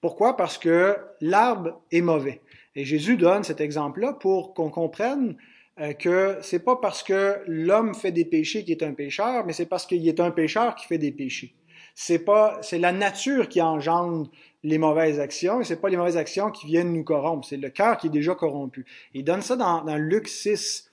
Pourquoi? 0.00 0.34
Parce 0.34 0.56
que 0.56 0.96
l'arbre 1.20 1.78
est 1.92 2.00
mauvais. 2.00 2.40
Et 2.74 2.86
Jésus 2.86 3.18
donne 3.18 3.44
cet 3.44 3.60
exemple-là 3.60 4.14
pour 4.14 4.54
qu'on 4.54 4.70
comprenne 4.70 5.36
euh, 5.78 5.92
que 5.92 6.38
c'est 6.40 6.64
pas 6.64 6.76
parce 6.76 7.02
que 7.02 7.42
l'homme 7.46 7.94
fait 7.94 8.12
des 8.12 8.24
péchés 8.24 8.64
qu'il 8.64 8.72
est 8.72 8.82
un 8.82 8.94
pécheur, 8.94 9.44
mais 9.44 9.52
c'est 9.52 9.66
parce 9.66 9.84
qu'il 9.84 10.08
est 10.08 10.20
un 10.20 10.30
pécheur 10.30 10.74
qui 10.74 10.86
fait 10.86 10.96
des 10.96 11.12
péchés. 11.12 11.54
C'est 11.94 12.20
pas, 12.20 12.56
c'est 12.62 12.78
la 12.78 12.92
nature 12.92 13.50
qui 13.50 13.60
engendre 13.60 14.30
les 14.62 14.78
mauvaises 14.78 15.20
actions 15.20 15.60
et 15.60 15.64
c'est 15.64 15.82
pas 15.82 15.90
les 15.90 15.98
mauvaises 15.98 16.16
actions 16.16 16.50
qui 16.50 16.64
viennent 16.64 16.94
nous 16.94 17.04
corrompre. 17.04 17.46
C'est 17.46 17.58
le 17.58 17.68
cœur 17.68 17.98
qui 17.98 18.06
est 18.06 18.10
déjà 18.10 18.34
corrompu. 18.34 18.86
Il 19.12 19.22
donne 19.22 19.42
ça 19.42 19.56
dans, 19.56 19.84
dans 19.84 19.96
Luc 19.96 20.28
6, 20.28 20.90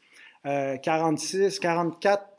euh, 0.47 0.75
46, 0.75 1.61
44 1.61 2.32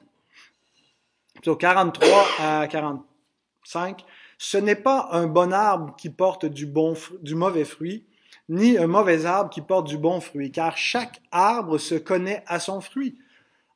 plutôt 1.44 1.56
43 1.56 2.26
à 2.40 2.66
45, 2.66 4.02
ce 4.38 4.56
n'est 4.56 4.74
pas 4.74 5.08
un 5.12 5.26
bon 5.26 5.52
arbre 5.52 5.94
qui 5.94 6.08
porte 6.08 6.46
du, 6.46 6.64
bon, 6.64 6.94
du 7.20 7.34
mauvais 7.34 7.66
fruit, 7.66 8.06
ni 8.48 8.78
un 8.78 8.86
mauvais 8.86 9.26
arbre 9.26 9.50
qui 9.50 9.60
porte 9.60 9.86
du 9.86 9.98
bon 9.98 10.20
fruit, 10.20 10.50
car 10.50 10.78
chaque 10.78 11.20
arbre 11.30 11.76
se 11.76 11.96
connaît 11.96 12.42
à 12.46 12.60
son 12.60 12.80
fruit. 12.80 13.18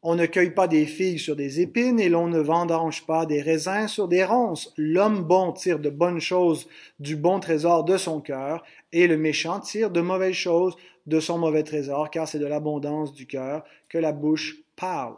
On 0.02 0.14
ne 0.14 0.24
cueille 0.24 0.54
pas 0.54 0.66
des 0.66 0.86
figues 0.86 1.18
sur 1.18 1.36
des 1.36 1.60
épines 1.60 2.00
et 2.00 2.08
l'on 2.08 2.26
ne 2.26 2.38
vendange 2.38 3.04
pas 3.04 3.26
des 3.26 3.42
raisins 3.42 3.86
sur 3.86 4.08
des 4.08 4.24
ronces. 4.24 4.72
L'homme 4.78 5.24
bon 5.24 5.52
tire 5.52 5.78
de 5.78 5.90
bonnes 5.90 6.22
choses 6.22 6.68
du 7.00 7.16
bon 7.16 7.38
trésor 7.38 7.84
de 7.84 7.98
son 7.98 8.22
cœur 8.22 8.64
et 8.92 9.06
le 9.06 9.18
méchant 9.18 9.60
tire 9.60 9.90
de 9.90 10.00
mauvaises 10.00 10.32
choses 10.32 10.74
de 11.06 11.20
son 11.20 11.36
mauvais 11.36 11.64
trésor, 11.64 12.08
car 12.08 12.26
c'est 12.26 12.38
de 12.38 12.46
l'abondance 12.46 13.12
du 13.12 13.26
cœur 13.26 13.62
que 13.90 13.98
la 13.98 14.12
bouche 14.12 14.56
parle. 14.74 15.16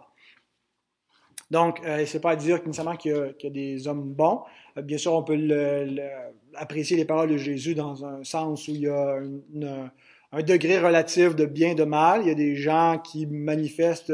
Donc, 1.51 1.81
euh, 1.85 2.05
c'est 2.07 2.21
pas 2.21 2.31
à 2.31 2.37
dire 2.37 2.59
nécessairement 2.65 2.97
qu'il 2.97 3.35
y, 3.43 3.47
a 3.47 3.51
des 3.51 3.89
hommes 3.89 4.13
bons. 4.13 4.43
Euh, 4.77 4.83
bien 4.83 4.99
sûr, 4.99 5.15
on 5.15 5.23
peut 5.23 5.37
le, 5.37 5.85
le, 5.85 6.03
apprécier 6.55 6.97
les 6.97 7.05
paroles 7.05 7.31
de 7.31 7.37
Jésus 7.37 7.75
dans 7.75 8.05
un 8.05 8.23
sens 8.25 8.69
où 8.69 8.73
il 8.73 8.83
y 8.83 8.89
a 8.89 9.17
une, 9.17 9.91
un 10.33 10.43
degré 10.43 10.79
relatif 10.79 11.35
de 11.35 11.45
bien, 11.45 11.75
de 11.75 11.85
mal. 11.85 12.23
Il 12.23 12.29
y 12.29 12.31
a 12.31 12.35
des 12.35 12.55
gens 12.55 12.99
qui 13.03 13.27
manifestent 13.27 14.13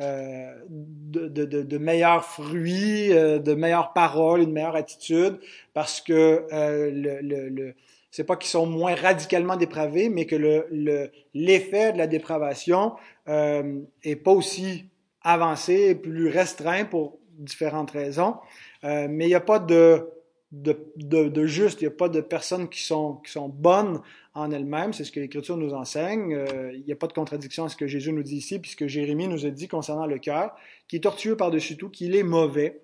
euh, 0.00 0.54
de, 0.70 1.78
meilleurs 1.78 2.24
fruits, 2.24 3.12
euh, 3.12 3.38
de 3.38 3.54
meilleures 3.54 3.92
paroles, 3.92 4.40
une 4.40 4.52
meilleure 4.52 4.76
attitude, 4.76 5.38
parce 5.74 6.00
que 6.00 6.46
euh, 6.52 6.90
le, 6.90 7.20
le, 7.20 7.48
le 7.48 7.74
c'est 8.10 8.24
pas 8.24 8.36
qu'ils 8.36 8.50
sont 8.50 8.66
moins 8.66 8.94
radicalement 8.94 9.56
dépravés, 9.56 10.08
mais 10.08 10.24
que 10.24 10.34
le, 10.34 11.10
l'effet 11.34 11.92
de 11.92 11.98
la 11.98 12.06
dépravation 12.06 12.94
euh, 13.28 13.80
est 14.02 14.16
pas 14.16 14.32
aussi 14.32 14.86
avancé, 15.22 15.94
plus 15.94 16.28
restreint 16.28 16.84
pour 16.84 17.18
différentes 17.30 17.90
raisons. 17.90 18.36
Euh, 18.84 19.06
mais 19.10 19.26
il 19.26 19.28
n'y 19.28 19.34
a 19.34 19.40
pas 19.40 19.58
de, 19.58 20.08
de 20.52 21.46
juste, 21.46 21.80
il 21.80 21.84
n'y 21.84 21.92
a 21.92 21.96
pas 21.96 22.08
de 22.08 22.20
personnes 22.20 22.68
qui 22.68 22.82
sont, 22.82 23.16
qui 23.16 23.32
sont 23.32 23.48
bonnes 23.48 24.00
en 24.34 24.50
elles-mêmes. 24.50 24.92
C'est 24.92 25.04
ce 25.04 25.12
que 25.12 25.20
l'Écriture 25.20 25.56
nous 25.56 25.74
enseigne. 25.74 26.34
Euh, 26.34 26.72
il 26.72 26.84
n'y 26.84 26.92
a 26.92 26.96
pas 26.96 27.08
de 27.08 27.12
contradiction 27.12 27.64
à 27.64 27.68
ce 27.68 27.76
que 27.76 27.86
Jésus 27.86 28.12
nous 28.12 28.22
dit 28.22 28.36
ici, 28.36 28.58
puisque 28.58 28.86
Jérémie 28.86 29.28
nous 29.28 29.46
a 29.46 29.50
dit 29.50 29.68
concernant 29.68 30.06
le 30.06 30.18
cœur, 30.18 30.54
qui 30.86 30.96
est 30.96 31.00
tortueux 31.00 31.36
par-dessus 31.36 31.76
tout, 31.76 31.90
qu'il 31.90 32.14
est 32.14 32.22
mauvais. 32.22 32.80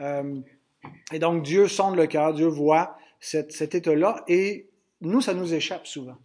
Euh, 0.00 0.40
et 1.12 1.18
donc 1.18 1.42
Dieu 1.42 1.68
sonde 1.68 1.96
le 1.96 2.06
cœur, 2.06 2.32
Dieu 2.34 2.46
voit 2.46 2.96
cet, 3.20 3.52
cet 3.52 3.74
état-là, 3.74 4.24
et 4.28 4.68
nous, 5.00 5.20
ça 5.20 5.34
nous 5.34 5.52
échappe 5.54 5.86
souvent. 5.86 6.16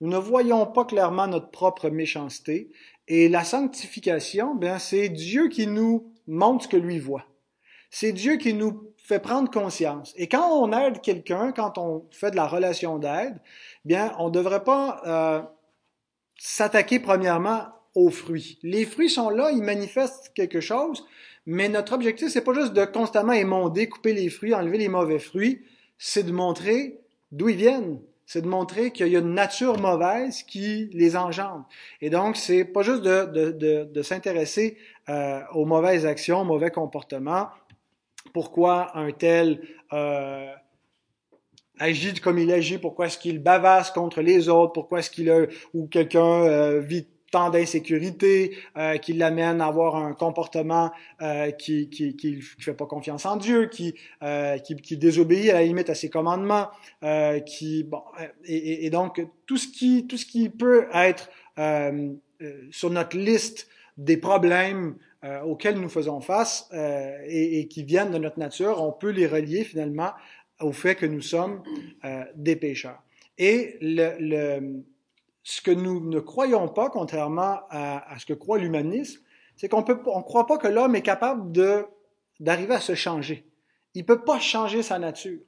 Nous 0.00 0.08
ne 0.08 0.18
voyons 0.18 0.66
pas 0.66 0.84
clairement 0.84 1.26
notre 1.26 1.50
propre 1.50 1.88
méchanceté, 1.88 2.70
et 3.08 3.28
la 3.28 3.42
sanctification, 3.42 4.54
ben, 4.54 4.78
c'est 4.78 5.08
Dieu 5.08 5.48
qui 5.48 5.66
nous 5.66 6.12
montre 6.26 6.64
ce 6.64 6.68
que 6.68 6.76
lui 6.76 6.98
voit. 6.98 7.24
C'est 7.90 8.12
Dieu 8.12 8.36
qui 8.36 8.52
nous 8.52 8.92
fait 8.98 9.18
prendre 9.18 9.50
conscience. 9.50 10.12
Et 10.16 10.28
quand 10.28 10.46
on 10.46 10.70
aide 10.72 11.00
quelqu'un, 11.00 11.52
quand 11.52 11.78
on 11.78 12.06
fait 12.10 12.30
de 12.30 12.36
la 12.36 12.46
relation 12.46 12.98
d'aide, 12.98 13.40
bien, 13.86 14.14
on 14.18 14.28
ne 14.28 14.32
devrait 14.32 14.62
pas 14.62 15.00
euh, 15.06 15.42
s'attaquer 16.38 17.00
premièrement 17.00 17.68
aux 17.94 18.10
fruits. 18.10 18.58
Les 18.62 18.84
fruits 18.84 19.08
sont 19.08 19.30
là, 19.30 19.50
ils 19.52 19.62
manifestent 19.62 20.32
quelque 20.34 20.60
chose, 20.60 21.06
mais 21.46 21.70
notre 21.70 21.94
objectif, 21.94 22.28
c'est 22.28 22.44
pas 22.44 22.52
juste 22.52 22.74
de 22.74 22.84
constamment 22.84 23.32
émonder, 23.32 23.88
couper 23.88 24.12
les 24.12 24.28
fruits, 24.28 24.52
enlever 24.52 24.76
les 24.76 24.88
mauvais 24.88 25.18
fruits, 25.18 25.62
c'est 25.96 26.24
de 26.24 26.32
montrer 26.32 27.00
d'où 27.32 27.48
ils 27.48 27.56
viennent. 27.56 28.00
C'est 28.30 28.42
de 28.42 28.46
montrer 28.46 28.90
qu'il 28.90 29.08
y 29.08 29.16
a 29.16 29.20
une 29.20 29.32
nature 29.32 29.80
mauvaise 29.80 30.42
qui 30.42 30.90
les 30.92 31.16
engendre. 31.16 31.66
Et 32.02 32.10
donc, 32.10 32.36
c'est 32.36 32.66
pas 32.66 32.82
juste 32.82 33.00
de, 33.00 33.24
de, 33.24 33.52
de, 33.52 33.84
de 33.84 34.02
s'intéresser 34.02 34.76
euh, 35.08 35.40
aux 35.54 35.64
mauvaises 35.64 36.04
actions, 36.04 36.42
aux 36.42 36.44
mauvais 36.44 36.70
comportements. 36.70 37.48
Pourquoi 38.34 38.94
un 38.98 39.12
tel 39.12 39.62
euh, 39.94 40.52
agit 41.78 42.20
comme 42.20 42.38
il 42.38 42.52
agit, 42.52 42.76
pourquoi 42.76 43.06
est-ce 43.06 43.16
qu'il 43.16 43.38
bavasse 43.38 43.92
contre 43.92 44.20
les 44.20 44.50
autres, 44.50 44.74
pourquoi 44.74 44.98
est-ce 44.98 45.10
qu'il 45.10 45.30
a, 45.30 45.46
ou 45.72 45.86
quelqu'un 45.86 46.42
euh, 46.42 46.80
vit 46.80 47.06
tant 47.30 47.50
d'insécurité 47.50 48.56
euh, 48.76 48.96
qui 48.96 49.12
l'amène 49.12 49.60
à 49.60 49.66
avoir 49.66 49.96
un 49.96 50.14
comportement 50.14 50.90
euh, 51.20 51.50
qui, 51.50 51.88
qui, 51.88 52.16
qui, 52.16 52.40
fait 52.40 52.74
pas 52.74 52.86
confiance 52.86 53.26
en 53.26 53.36
Dieu, 53.36 53.66
qui, 53.66 53.94
euh, 54.22 54.58
qui, 54.58 54.76
qui, 54.76 54.96
désobéit 54.96 55.50
à 55.50 55.54
la 55.54 55.64
limite 55.64 55.90
à 55.90 55.94
ses 55.94 56.10
commandements, 56.10 56.68
euh, 57.04 57.40
qui 57.40 57.84
bon 57.84 58.02
et, 58.44 58.86
et, 58.86 58.90
donc 58.90 59.24
tout 59.46 59.56
ce 59.56 59.68
qui 59.68 60.06
tout 60.06 60.16
ce 60.16 60.26
qui 60.26 60.48
peut 60.48 60.86
être 60.92 61.30
euh, 61.58 62.12
euh, 62.42 62.62
sur 62.70 62.90
notre 62.90 63.16
liste 63.16 63.68
des 63.96 64.16
problèmes 64.16 64.96
auxquels 65.44 65.80
nous 65.80 65.88
faisons 65.88 66.20
face 66.20 66.70
et, 66.72 67.58
et, 67.58 67.66
qui 67.66 67.82
viennent 67.82 68.12
de 68.12 68.18
notre 68.18 68.38
nature, 68.38 68.80
on 68.80 68.92
peut 68.92 69.10
les 69.10 69.26
relier 69.26 69.64
finalement 69.64 70.12
au 70.60 70.70
fait 70.70 70.94
que 70.94 71.06
nous 71.06 71.20
sommes 71.20 71.64
des 72.36 72.54
pécheurs. 72.54 73.02
Et 73.36 73.76
le, 73.80 74.14
le 74.20 74.84
ce 75.48 75.62
que 75.62 75.70
nous 75.70 76.06
ne 76.06 76.20
croyons 76.20 76.68
pas, 76.68 76.90
contrairement 76.90 77.60
à, 77.70 78.04
ce 78.18 78.26
que 78.26 78.34
croit 78.34 78.58
l'humanisme, 78.58 79.22
c'est 79.56 79.70
qu'on 79.70 79.82
on 80.04 80.22
croit 80.22 80.46
pas 80.46 80.58
que 80.58 80.68
l'homme 80.68 80.94
est 80.94 81.00
capable 81.00 81.50
d'arriver 82.38 82.74
à 82.74 82.80
se 82.80 82.94
changer. 82.94 83.46
Il 83.94 84.04
peut 84.04 84.24
pas 84.24 84.38
changer 84.40 84.82
sa 84.82 84.98
nature. 84.98 85.38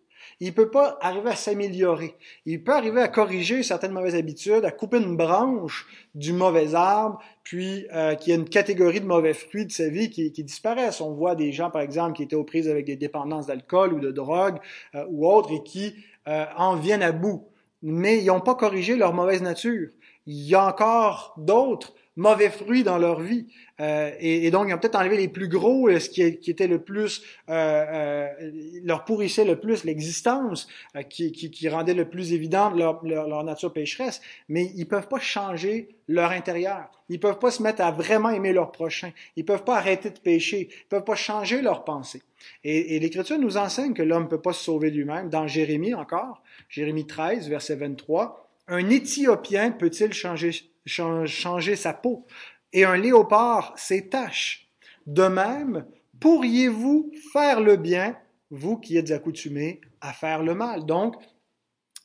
Il 0.40 0.54
peut 0.54 0.71
pas 0.71 0.97
arriver 1.02 1.28
à 1.28 1.37
s'améliorer. 1.37 2.16
Il 2.47 2.64
peut 2.64 2.73
arriver 2.73 3.02
à 3.02 3.09
corriger 3.09 3.62
certaines 3.62 3.92
mauvaises 3.92 4.14
habitudes, 4.14 4.64
à 4.64 4.71
couper 4.71 4.97
une 4.97 5.19
branche 5.19 5.87
du 6.14 6.33
mauvais 6.33 6.75
arbre, 6.75 7.21
puis 7.42 7.87
euh, 7.92 8.14
qu'il 8.14 8.30
y 8.30 8.33
a 8.33 8.38
une 8.38 8.49
catégorie 8.49 9.02
de 9.02 9.07
mauvais 9.07 9.35
fruits 9.35 9.66
de 9.66 9.73
sa 9.73 9.90
vie 9.90 10.09
qui, 10.09 10.33
qui, 10.33 10.45
disparaissent. 10.45 11.02
On 11.02 11.12
voit 11.12 11.35
des 11.35 11.52
gens, 11.52 11.71
par 11.71 11.83
exemple, 11.83 12.14
qui 12.16 12.23
étaient 12.23 12.37
aux 12.37 12.45
prises 12.45 12.71
avec 12.71 12.87
des 12.87 12.97
dépendances 12.97 13.49
d'alcool 13.49 13.92
ou 13.92 14.00
de 14.00 14.12
drogue 14.12 14.61
euh, 14.95 15.04
ou 15.11 15.28
autres 15.28 15.52
et 15.52 15.62
qui 15.62 15.95
euh, 16.26 16.47
en 16.57 16.76
viennent 16.76 17.02
à 17.02 17.12
bout 17.12 17.50
mais 17.83 18.19
ils 18.19 18.27
n'ont 18.27 18.41
pas 18.41 18.55
corrigé 18.55 18.97
leur 18.97 19.15
mauvaise 19.15 19.43
nature. 19.43 19.91
Il 20.27 20.47
y 20.47 20.55
a 20.55 20.67
encore 20.67 21.35
d'autres 21.39 21.95
mauvais 22.21 22.50
fruits 22.50 22.85
dans 22.85 22.99
leur 22.99 23.21
vie. 23.21 23.47
Euh, 23.81 24.11
et, 24.21 24.47
et, 24.47 24.50
donc, 24.50 24.69
ils 24.69 24.75
ont 24.75 24.79
peut-être 24.79 24.97
enlevé 24.97 25.17
les 25.17 25.29
plus 25.29 25.49
gros, 25.49 25.89
euh, 25.89 25.99
ce 25.99 26.11
qui, 26.11 26.39
qui 26.39 26.50
était 26.50 26.67
le 26.67 26.83
plus, 26.83 27.23
euh, 27.49 27.53
euh, 27.55 28.50
leur 28.85 29.07
pourrissait 29.07 29.47
le 29.47 29.59
plus 29.59 29.85
l'existence, 29.85 30.69
euh, 30.97 31.03
qui, 31.03 31.33
qui, 31.33 31.50
qui, 31.50 31.69
rendait 31.71 31.95
le 31.95 32.09
plus 32.09 32.35
évident 32.35 32.71
leur, 32.71 33.05
leur, 33.07 33.27
leur, 33.27 33.43
nature 33.43 33.73
pécheresse. 33.73 34.21
Mais 34.50 34.71
ils 34.77 34.87
peuvent 34.87 35.09
pas 35.09 35.19
changer 35.19 35.97
leur 36.09 36.31
intérieur. 36.31 36.91
Ils 37.09 37.19
peuvent 37.19 37.39
pas 37.39 37.50
se 37.50 37.62
mettre 37.62 37.81
à 37.81 37.91
vraiment 37.91 38.29
aimer 38.29 38.53
leur 38.53 38.71
prochain. 38.71 39.12
Ils 39.37 39.47
peuvent 39.47 39.65
pas 39.65 39.79
arrêter 39.79 40.11
de 40.11 40.19
pécher. 40.19 40.69
Ils 40.71 40.89
peuvent 40.89 41.05
pas 41.05 41.15
changer 41.15 41.62
leur 41.62 41.85
pensée. 41.85 42.23
Et, 42.65 42.97
et 42.97 43.00
l'Écriture 43.00 43.39
nous 43.39 43.57
enseigne 43.57 43.95
que 43.95 44.03
l'homme 44.03 44.29
peut 44.29 44.43
pas 44.43 44.53
se 44.53 44.65
sauver 44.65 44.91
lui-même. 44.91 45.31
Dans 45.31 45.47
Jérémie 45.47 45.95
encore, 45.95 46.43
Jérémie 46.69 47.07
13, 47.07 47.49
verset 47.49 47.77
23, 47.77 48.47
un 48.69 48.89
Éthiopien 48.89 49.73
peut-il 49.73 50.12
changer, 50.12 50.53
changer 50.87 51.77
sa 51.77 51.93
peau 51.93 52.27
et 52.73 52.85
un 52.85 52.97
léopard 52.97 53.75
ses 53.77 54.09
taches? 54.09 54.69
De 55.07 55.25
même, 55.25 55.87
pourriez-vous 56.21 57.13
faire 57.33 57.61
le 57.61 57.77
bien, 57.77 58.17
vous 58.51 58.77
qui 58.77 58.97
êtes 58.97 59.11
accoutumés 59.11 59.81
à 60.01 60.13
faire 60.13 60.43
le 60.43 60.55
mal? 60.55 60.87
Donc, 60.87 61.17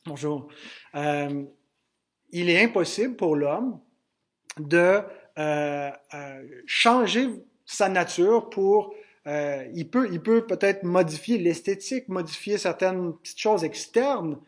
bonjour, 0.06 0.48
euh, 0.94 1.44
il 2.30 2.50
est 2.50 2.62
impossible 2.62 3.16
pour 3.16 3.36
l'homme 3.36 3.80
de 4.58 5.00
euh, 5.38 5.90
euh, 6.14 6.42
changer 6.66 7.28
sa 7.64 7.88
nature 7.88 8.48
pour 8.48 8.94
euh, 9.26 9.66
il 9.74 9.90
peut 9.90 10.08
il 10.12 10.22
peut 10.22 10.46
peut-être 10.46 10.84
modifier 10.84 11.36
l'esthétique, 11.38 12.08
modifier 12.08 12.58
certaines 12.58 13.12
petites 13.18 13.40
choses 13.40 13.64
externes, 13.64 14.38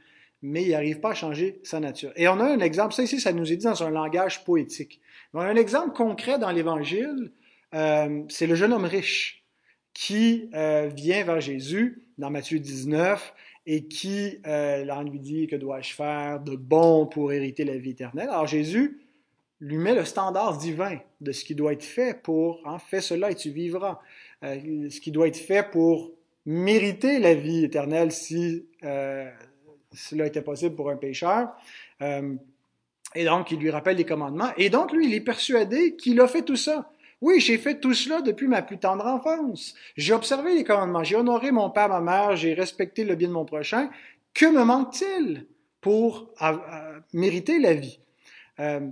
mais 0.43 0.63
il 0.63 0.71
n'arrive 0.71 1.01
pas 1.01 1.11
à 1.11 1.15
changer 1.15 1.61
sa 1.63 1.81
nature. 1.81 2.13
Et 2.17 2.29
on 2.29 2.41
a 2.41 2.45
un 2.45 2.61
exemple, 2.61 2.95
ça 2.95 3.03
ici, 3.03 3.21
ça 3.21 3.33
nous 3.33 3.53
est 3.53 3.57
dit 3.57 3.65
dans 3.65 3.83
un 3.83 3.91
langage 3.91 4.45
poétique. 4.45 5.01
On 5.35 5.41
a 5.41 5.47
un 5.47 5.57
exemple 5.57 5.97
concret 5.97 6.39
dans 6.39 6.51
l'Évangile, 6.51 7.33
euh, 7.75 8.23
c'est 8.29 8.47
le 8.47 8.55
jeune 8.55 8.73
homme 8.73 8.85
riche 8.85 9.45
qui 9.93 10.49
euh, 10.55 10.89
vient 10.95 11.25
vers 11.25 11.41
Jésus 11.41 12.03
dans 12.19 12.31
Matthieu 12.31 12.59
19 12.59 13.35
et 13.67 13.85
qui 13.85 14.39
euh, 14.47 15.03
lui 15.05 15.21
dit 15.21 15.47
que 15.47 15.57
dois-je 15.57 15.93
faire 15.93 16.41
de 16.41 16.57
bon 16.57 17.07
pour 17.07 17.33
hériter 17.33 17.65
la 17.65 17.77
vie 17.77 17.91
éternelle? 17.91 18.29
Alors 18.31 18.47
Jésus 18.47 19.01
lui 19.61 19.77
met 19.77 19.95
le 19.95 20.05
standard 20.05 20.57
divin 20.57 20.99
de 21.21 21.33
ce 21.33 21.45
qui 21.45 21.55
doit 21.55 21.73
être 21.73 21.85
fait 21.85 22.23
pour 22.23 22.61
hein, 22.65 22.79
fais 22.79 23.01
cela 23.01 23.31
et 23.31 23.35
tu 23.35 23.51
vivras. 23.51 24.01
Euh, 24.45 24.89
ce 24.89 25.01
qui 25.01 25.11
doit 25.11 25.27
être 25.27 25.37
fait 25.37 25.69
pour 25.69 26.13
mériter 26.47 27.19
la 27.19 27.35
vie 27.35 27.65
éternelle 27.65 28.13
si 28.13 28.67
euh, 28.85 29.31
cela 29.95 30.27
était 30.27 30.43
possible 30.43 30.75
pour 30.75 30.91
un 30.91 30.97
pécheur. 30.97 31.51
Euh, 32.03 32.35
et 33.15 33.25
donc, 33.25 33.51
il 33.51 33.59
lui 33.59 33.71
rappelle 33.71 33.97
les 33.97 34.05
commandements. 34.05 34.51
Et 34.57 34.71
donc, 34.71 34.93
lui, 34.93 35.07
il 35.07 35.15
est 35.15 35.21
persuadé 35.21 35.97
qu'il 35.97 36.21
a 36.21 36.29
fait 36.29 36.43
tout 36.43 36.57
ça. 36.57 36.91
Oui, 37.21 37.41
j'ai 37.41 37.59
fait 37.59 37.81
tout 37.81 37.95
cela 37.95 38.21
depuis 38.21 38.47
ma 38.47 38.63
plus 38.63 38.79
tendre 38.79 39.07
enfance. 39.07 39.75
J'ai 39.97 40.15
observé 40.15 40.55
les 40.55 40.63
commandements, 40.63 41.03
j'ai 41.03 41.17
honoré 41.17 41.51
mon 41.51 41.69
père, 41.71 41.89
ma 41.89 42.01
mère, 42.01 42.37
j'ai 42.37 42.55
respecté 42.55 43.05
le 43.05 43.17
bien 43.17 43.29
de 43.29 43.33
mon 43.33 43.45
prochain. 43.45 43.91
Que 44.35 44.47
me 44.47 44.63
manque-t-il 44.63 45.47
pour 45.81 46.31
euh, 46.43 47.01
mériter 47.13 47.59
la 47.59 47.75
vie? 47.75 47.99
Euh, 48.61 48.89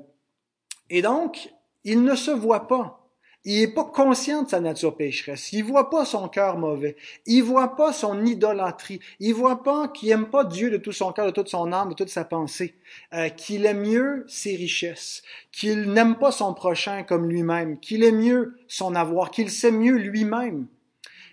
et 0.91 1.03
donc, 1.03 1.51
il 1.85 2.03
ne 2.03 2.17
se 2.17 2.33
voit 2.33 2.67
pas 2.67 3.06
il 3.47 3.61
n'est 3.61 3.69
pas 3.69 3.85
conscient 3.85 4.43
de 4.43 4.49
sa 4.49 4.59
nature 4.59 4.97
pécheresse. 4.97 5.53
Il 5.53 5.63
voit 5.63 5.89
pas 5.89 6.05
son 6.05 6.29
cœur 6.29 6.59
mauvais. 6.59 6.97
Il 7.27 7.45
voit 7.45 7.77
pas 7.77 7.93
son 7.93 8.27
idolâtrie. 8.27 8.99
Il 9.21 9.35
voit 9.35 9.63
pas 9.63 9.87
qu'il 9.87 10.11
aime 10.11 10.27
pas 10.27 10.43
Dieu 10.43 10.69
de 10.69 10.79
tout 10.79 10.91
son 10.91 11.13
cœur, 11.13 11.27
de 11.27 11.31
toute 11.31 11.47
son 11.47 11.73
âme, 11.73 11.91
de 11.91 11.95
toute 11.95 12.09
sa 12.09 12.25
pensée. 12.25 12.75
Euh, 13.15 13.29
qu'il 13.29 13.65
aime 13.65 13.83
mieux 13.83 14.25
ses 14.27 14.57
richesses. 14.57 15.23
Qu'il 15.53 15.93
n'aime 15.93 16.17
pas 16.17 16.33
son 16.33 16.55
prochain 16.55 17.05
comme 17.05 17.29
lui-même. 17.29 17.79
Qu'il 17.79 18.03
aime 18.03 18.19
mieux 18.19 18.59
son 18.67 18.97
avoir. 18.97 19.31
Qu'il 19.31 19.49
sait 19.49 19.71
mieux 19.71 19.97
lui-même. 19.97 20.67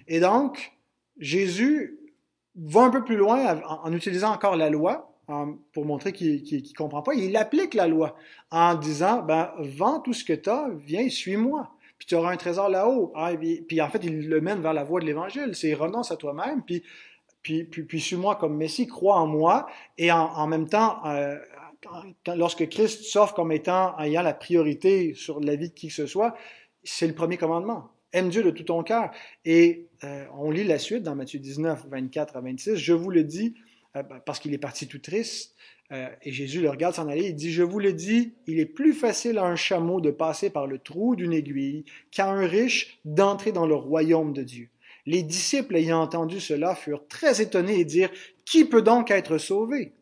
Et 0.08 0.20
donc, 0.20 0.74
Jésus 1.18 1.98
va 2.56 2.82
un 2.82 2.90
peu 2.92 3.04
plus 3.04 3.18
loin 3.18 3.60
en, 3.68 3.92
utilisant 3.92 4.34
encore 4.34 4.56
la 4.56 4.70
loi 4.70 5.18
pour 5.72 5.86
montrer 5.86 6.14
qu'il 6.14 6.44
ne 6.44 6.76
comprend 6.78 7.02
pas. 7.02 7.16
Il 7.16 7.36
applique 7.38 7.74
la 7.74 7.88
loi 7.88 8.16
en 8.52 8.76
disant, 8.76 9.24
ben, 9.24 9.52
vends 9.58 10.00
tout 10.00 10.14
ce 10.14 10.24
que 10.24 10.34
tu 10.34 10.52
as, 10.52 10.70
viens, 10.86 11.10
suis-moi 11.10 11.72
puis 12.04 12.10
tu 12.10 12.16
auras 12.16 12.34
un 12.34 12.38
trésor 12.38 12.68
là-haut. 12.68 13.14
Ah, 13.16 13.32
puis, 13.38 13.82
en 13.82 13.90
fait, 13.90 14.04
il 14.04 14.28
le 14.28 14.42
mène 14.42 14.62
vers 14.62 14.74
la 14.74 14.84
voie 14.84 15.00
de 15.00 15.06
l'Évangile. 15.06 15.56
C'est 15.56 15.74
renonce 15.74 16.12
à 16.12 16.18
toi-même, 16.18 16.62
puis, 16.62 16.84
puis, 17.42 17.64
puis, 17.64 18.02
suis-moi 18.02 18.36
comme 18.36 18.58
Messie, 18.58 18.88
crois 18.88 19.16
en 19.16 19.26
moi, 19.26 19.68
et 19.98 20.12
en, 20.12 20.48
même 20.48 20.68
temps, 20.68 21.06
euh, 21.06 21.38
lorsque 22.36 22.68
Christ 22.68 23.04
s'offre 23.04 23.34
comme 23.34 23.54
étant 23.54 23.98
ayant 24.00 24.22
la 24.22 24.34
priorité 24.34 25.14
sur 25.14 25.40
la 25.40 25.56
vie 25.56 25.70
de 25.70 25.74
qui 25.74 25.88
que 25.88 25.94
ce 25.94 26.06
soit, 26.06 26.36
c'est 26.84 27.08
le 27.08 27.14
premier 27.14 27.38
commandement. 27.38 27.92
Aime 28.12 28.28
Dieu 28.28 28.44
de 28.44 28.52
tout 28.52 28.64
ton 28.64 28.84
cœur. 28.84 29.10
Et 29.46 29.88
euh, 30.04 30.26
on 30.38 30.52
lit 30.52 30.66
la 30.66 30.80
suite 30.80 31.04
dans 31.04 31.16
Matthieu 31.16 31.40
19, 31.40 31.86
24 31.90 32.36
à 32.36 32.42
26. 32.42 32.76
Je 32.76 32.94
vous 32.94 33.12
le 33.12 33.24
dis, 33.24 33.56
euh, 33.96 34.04
parce 34.26 34.40
qu'il 34.40 34.54
est 34.54 34.58
parti 34.58 34.88
tout 34.90 35.00
triste, 35.00 35.56
euh, 35.94 36.10
et 36.24 36.32
Jésus 36.32 36.62
le 36.62 36.70
regarde 36.70 36.96
s'en 36.96 37.08
aller, 37.08 37.28
il 37.28 37.36
dit, 37.36 37.52
je 37.52 37.64
vous 37.64 37.80
le 37.80 37.94
dis, 37.94 38.34
il 38.48 38.60
est 38.60 38.66
plus 38.66 38.94
facile 38.94 39.38
à 39.38 39.46
un 39.46 39.56
chameau 39.56 40.02
de 40.02 40.12
passer 40.12 40.50
par 40.50 40.68
le 40.68 40.80
trou 40.80 41.16
d'une 41.16 41.34
aiguille 41.34 41.86
qu'à 42.12 42.30
un 42.30 42.46
riche 42.46 43.00
d'entrer 43.06 43.52
dans 43.52 43.68
le 43.68 43.76
royaume 43.76 44.34
de 44.34 44.44
Dieu. 44.44 44.70
Les 45.06 45.24
disciples 45.24 45.76
ayant 45.76 46.02
entendu 46.02 46.40
cela 46.40 46.76
furent 46.76 47.08
très 47.08 47.42
étonnés 47.42 47.80
et 47.80 47.86
dirent, 47.86 48.12
qui 48.46 48.66
peut 48.66 48.82
donc 48.82 49.12
être 49.12 49.38
sauvé? 49.38 49.94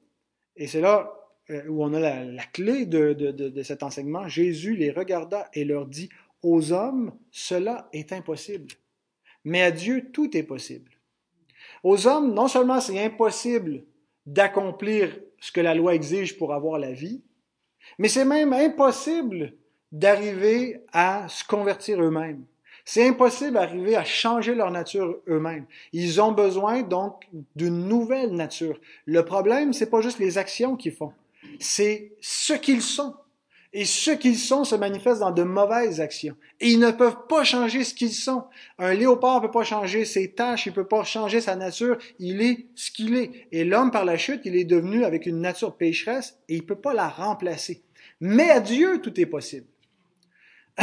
Et 0.56 0.68
c'est 0.68 0.82
là 0.82 1.14
euh, 1.50 1.68
où 1.68 1.84
on 1.84 1.94
a 1.94 2.00
la, 2.00 2.24
la 2.24 2.44
clé 2.44 2.86
de, 2.86 3.14
de, 3.14 3.32
de, 3.32 3.50
de 3.50 3.64
cet 3.64 3.84
enseignement. 3.84 4.28
Jésus 4.28 4.76
les 4.76 4.92
regarda 4.92 5.50
et 5.54 5.66
leur 5.66 5.88
dit, 5.88 6.10
aux 6.44 6.72
hommes, 6.72 7.14
cela 7.32 7.90
est 7.94 8.14
impossible. 8.14 8.74
Mais 9.44 9.62
à 9.62 9.72
Dieu, 9.72 10.10
tout 10.12 10.38
est 10.38 10.44
possible. 10.44 10.92
Aux 11.84 12.08
hommes, 12.08 12.34
non 12.34 12.48
seulement 12.48 12.80
c'est 12.80 13.04
impossible 13.04 13.84
d'accomplir 14.26 15.20
ce 15.42 15.52
que 15.52 15.60
la 15.60 15.76
loi 15.76 15.94
exige 15.94 16.38
pour 16.38 16.54
avoir 16.54 16.80
la 16.80 16.94
vie, 16.94 17.22
mais 17.98 18.08
c'est 18.08 18.24
même 18.24 18.54
impossible 18.54 19.54
d'arriver 19.92 20.82
à 20.94 21.28
se 21.28 21.44
convertir 21.44 22.02
eux-mêmes. 22.02 22.46
C'est 22.86 23.08
impossible 23.08 23.54
d'arriver 23.54 23.96
à 23.96 24.04
changer 24.04 24.56
leur 24.56 24.72
nature 24.72 25.18
eux-mêmes. 25.28 25.66
Ils 25.94 26.22
ont 26.22 26.32
besoin 26.32 26.82
donc 26.82 27.28
d'une 27.56 27.88
nouvelle 27.88 28.34
nature. 28.34 28.80
Le 29.06 29.24
problème, 29.24 29.74
c'est 29.74 29.90
pas 29.90 30.02
juste 30.02 30.20
les 30.20 30.38
actions 30.38 30.76
qu'ils 30.76 30.94
font, 30.94 31.14
c'est 31.60 32.14
ce 32.22 32.54
qu'ils 32.54 32.82
sont. 32.82 33.16
Et 33.74 33.86
ce 33.86 34.12
qu'ils 34.12 34.38
sont 34.38 34.66
se 34.66 34.76
manifeste 34.76 35.22
dans 35.22 35.32
de 35.32 35.44
mauvaises 35.44 36.02
actions. 36.02 36.36
Et 36.60 36.72
ils 36.72 36.80
ne 36.80 36.92
peuvent 36.92 37.28
pas 37.30 37.46
changer 37.46 37.86
ce 37.86 37.94
qu'ils 37.94 38.14
sont. 38.14 38.44
Un 38.78 38.94
léopard 38.94 39.42
ne 39.42 39.48
peut 39.48 39.52
pas 39.52 39.64
changer 39.64 40.04
ses 40.04 40.34
tâches, 40.34 40.66
il 40.66 40.70
ne 40.70 40.76
peut 40.76 40.88
pas 40.88 41.06
changer 41.06 41.40
sa 41.40 41.56
nature. 41.56 41.98
Il 42.20 42.42
est 42.42 42.68
ce 42.76 42.92
qu'il 42.92 43.16
est. 43.16 43.48
Et 43.54 43.64
l'homme, 43.64 43.92
par 43.92 44.04
la 44.04 44.18
chute, 44.18 44.42
il 44.44 44.58
est 44.58 44.66
devenu 44.66 45.06
avec 45.06 45.26
une 45.26 45.40
nature 45.40 45.78
pécheresse 45.78 46.38
et 46.50 46.56
il 46.56 46.62
ne 46.62 46.66
peut 46.66 46.76
pas 46.76 46.94
la 46.94 47.08
remplacer. 47.08 47.84
Mais 48.20 48.50
à 48.50 48.60
Dieu, 48.60 49.00
tout 49.02 49.18
est 49.20 49.26
possible. 49.26 49.68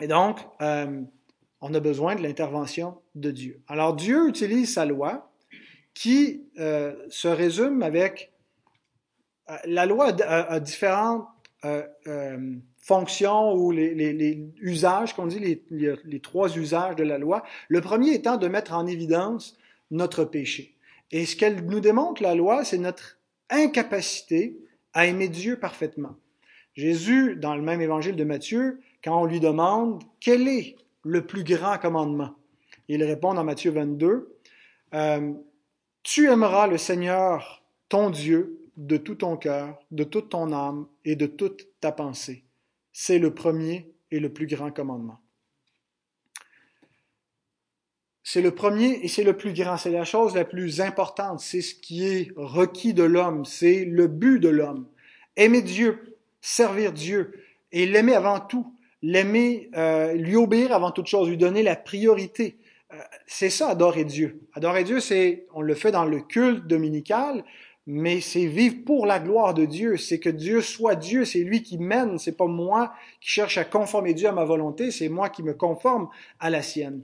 Et 0.00 0.06
donc, 0.06 0.38
euh, 0.60 1.02
on 1.60 1.74
a 1.74 1.80
besoin 1.80 2.14
de 2.14 2.22
l'intervention 2.22 3.00
de 3.14 3.30
Dieu. 3.30 3.60
Alors 3.66 3.96
Dieu 3.96 4.28
utilise 4.28 4.74
sa 4.74 4.84
loi 4.84 5.32
qui 5.94 6.44
euh, 6.58 6.94
se 7.08 7.28
résume 7.28 7.82
avec... 7.82 8.32
Euh, 9.50 9.56
la 9.64 9.86
loi 9.86 10.12
a, 10.22 10.52
a 10.52 10.60
différentes 10.60 11.26
euh, 11.64 11.82
euh, 12.06 12.54
fonctions 12.76 13.52
ou 13.54 13.72
les, 13.72 14.44
usages, 14.60 15.14
qu'on 15.14 15.26
dit 15.26 15.40
les, 15.40 15.96
les, 16.04 16.20
trois 16.20 16.56
usages 16.56 16.94
de 16.94 17.02
la 17.02 17.18
loi. 17.18 17.42
Le 17.68 17.80
premier 17.80 18.14
étant 18.14 18.36
de 18.36 18.46
mettre 18.46 18.74
en 18.74 18.86
évidence 18.86 19.56
notre 19.90 20.24
péché. 20.24 20.76
Et 21.10 21.26
ce 21.26 21.36
qu'elle 21.36 21.64
nous 21.64 21.80
démontre, 21.80 22.22
la 22.22 22.34
loi, 22.34 22.64
c'est 22.64 22.78
notre 22.78 23.18
incapacité 23.50 24.56
à 24.92 25.06
aimer 25.06 25.28
Dieu 25.28 25.58
parfaitement. 25.58 26.16
Jésus, 26.74 27.34
dans 27.34 27.56
le 27.56 27.62
même 27.62 27.80
évangile 27.80 28.14
de 28.14 28.24
Matthieu, 28.24 28.80
quand 29.02 29.20
on 29.20 29.24
lui 29.24 29.40
demande 29.40 30.02
quel 30.20 30.46
est 30.46 30.76
le 31.02 31.26
plus 31.26 31.42
grand 31.42 31.78
commandement, 31.78 32.36
il 32.88 33.02
répond 33.02 33.34
dans 33.34 33.44
Matthieu 33.44 33.72
22, 33.72 34.38
euh, 34.94 35.32
Tu 36.02 36.30
aimeras 36.30 36.68
le 36.68 36.78
Seigneur, 36.78 37.64
ton 37.88 38.10
Dieu, 38.10 38.57
de 38.78 38.96
tout 38.96 39.16
ton 39.16 39.36
cœur, 39.36 39.76
de 39.90 40.04
toute 40.04 40.30
ton 40.30 40.52
âme 40.52 40.86
et 41.04 41.16
de 41.16 41.26
toute 41.26 41.66
ta 41.80 41.90
pensée. 41.90 42.44
C'est 42.92 43.18
le 43.18 43.34
premier 43.34 43.92
et 44.12 44.20
le 44.20 44.32
plus 44.32 44.46
grand 44.46 44.70
commandement. 44.70 45.18
C'est 48.22 48.40
le 48.40 48.52
premier 48.52 49.00
et 49.02 49.08
c'est 49.08 49.24
le 49.24 49.36
plus 49.36 49.52
grand, 49.52 49.76
c'est 49.78 49.90
la 49.90 50.04
chose 50.04 50.34
la 50.34 50.44
plus 50.44 50.80
importante, 50.80 51.40
c'est 51.40 51.60
ce 51.60 51.74
qui 51.74 52.06
est 52.06 52.30
requis 52.36 52.94
de 52.94 53.02
l'homme, 53.02 53.44
c'est 53.44 53.84
le 53.84 54.06
but 54.06 54.38
de 54.38 54.48
l'homme. 54.48 54.86
Aimer 55.36 55.62
Dieu, 55.62 56.18
servir 56.40 56.92
Dieu 56.92 57.32
et 57.72 57.84
l'aimer 57.84 58.14
avant 58.14 58.38
tout, 58.38 58.74
l'aimer, 59.02 59.70
euh, 59.76 60.12
lui 60.12 60.36
obéir 60.36 60.72
avant 60.72 60.92
toute 60.92 61.06
chose, 61.06 61.28
lui 61.28 61.36
donner 61.36 61.62
la 61.62 61.74
priorité. 61.74 62.58
Euh, 62.92 62.96
c'est 63.26 63.50
ça, 63.50 63.70
adorer 63.70 64.04
Dieu. 64.04 64.40
Adorer 64.54 64.84
Dieu, 64.84 65.00
c'est, 65.00 65.46
on 65.52 65.62
le 65.62 65.74
fait 65.74 65.90
dans 65.90 66.04
le 66.04 66.20
culte 66.20 66.66
dominical, 66.66 67.44
mais 67.90 68.20
c'est 68.20 68.44
vivre 68.44 68.84
pour 68.84 69.06
la 69.06 69.18
gloire 69.18 69.54
de 69.54 69.64
Dieu. 69.64 69.96
C'est 69.96 70.20
que 70.20 70.28
Dieu 70.28 70.60
soit 70.60 70.94
Dieu, 70.94 71.24
c'est 71.24 71.38
lui 71.38 71.62
qui 71.62 71.78
mène, 71.78 72.18
c'est 72.18 72.36
pas 72.36 72.46
moi 72.46 72.92
qui 73.18 73.30
cherche 73.30 73.56
à 73.56 73.64
conformer 73.64 74.12
Dieu 74.12 74.28
à 74.28 74.32
ma 74.32 74.44
volonté, 74.44 74.90
c'est 74.90 75.08
moi 75.08 75.30
qui 75.30 75.42
me 75.42 75.54
conforme 75.54 76.10
à 76.38 76.50
la 76.50 76.60
sienne. 76.60 77.02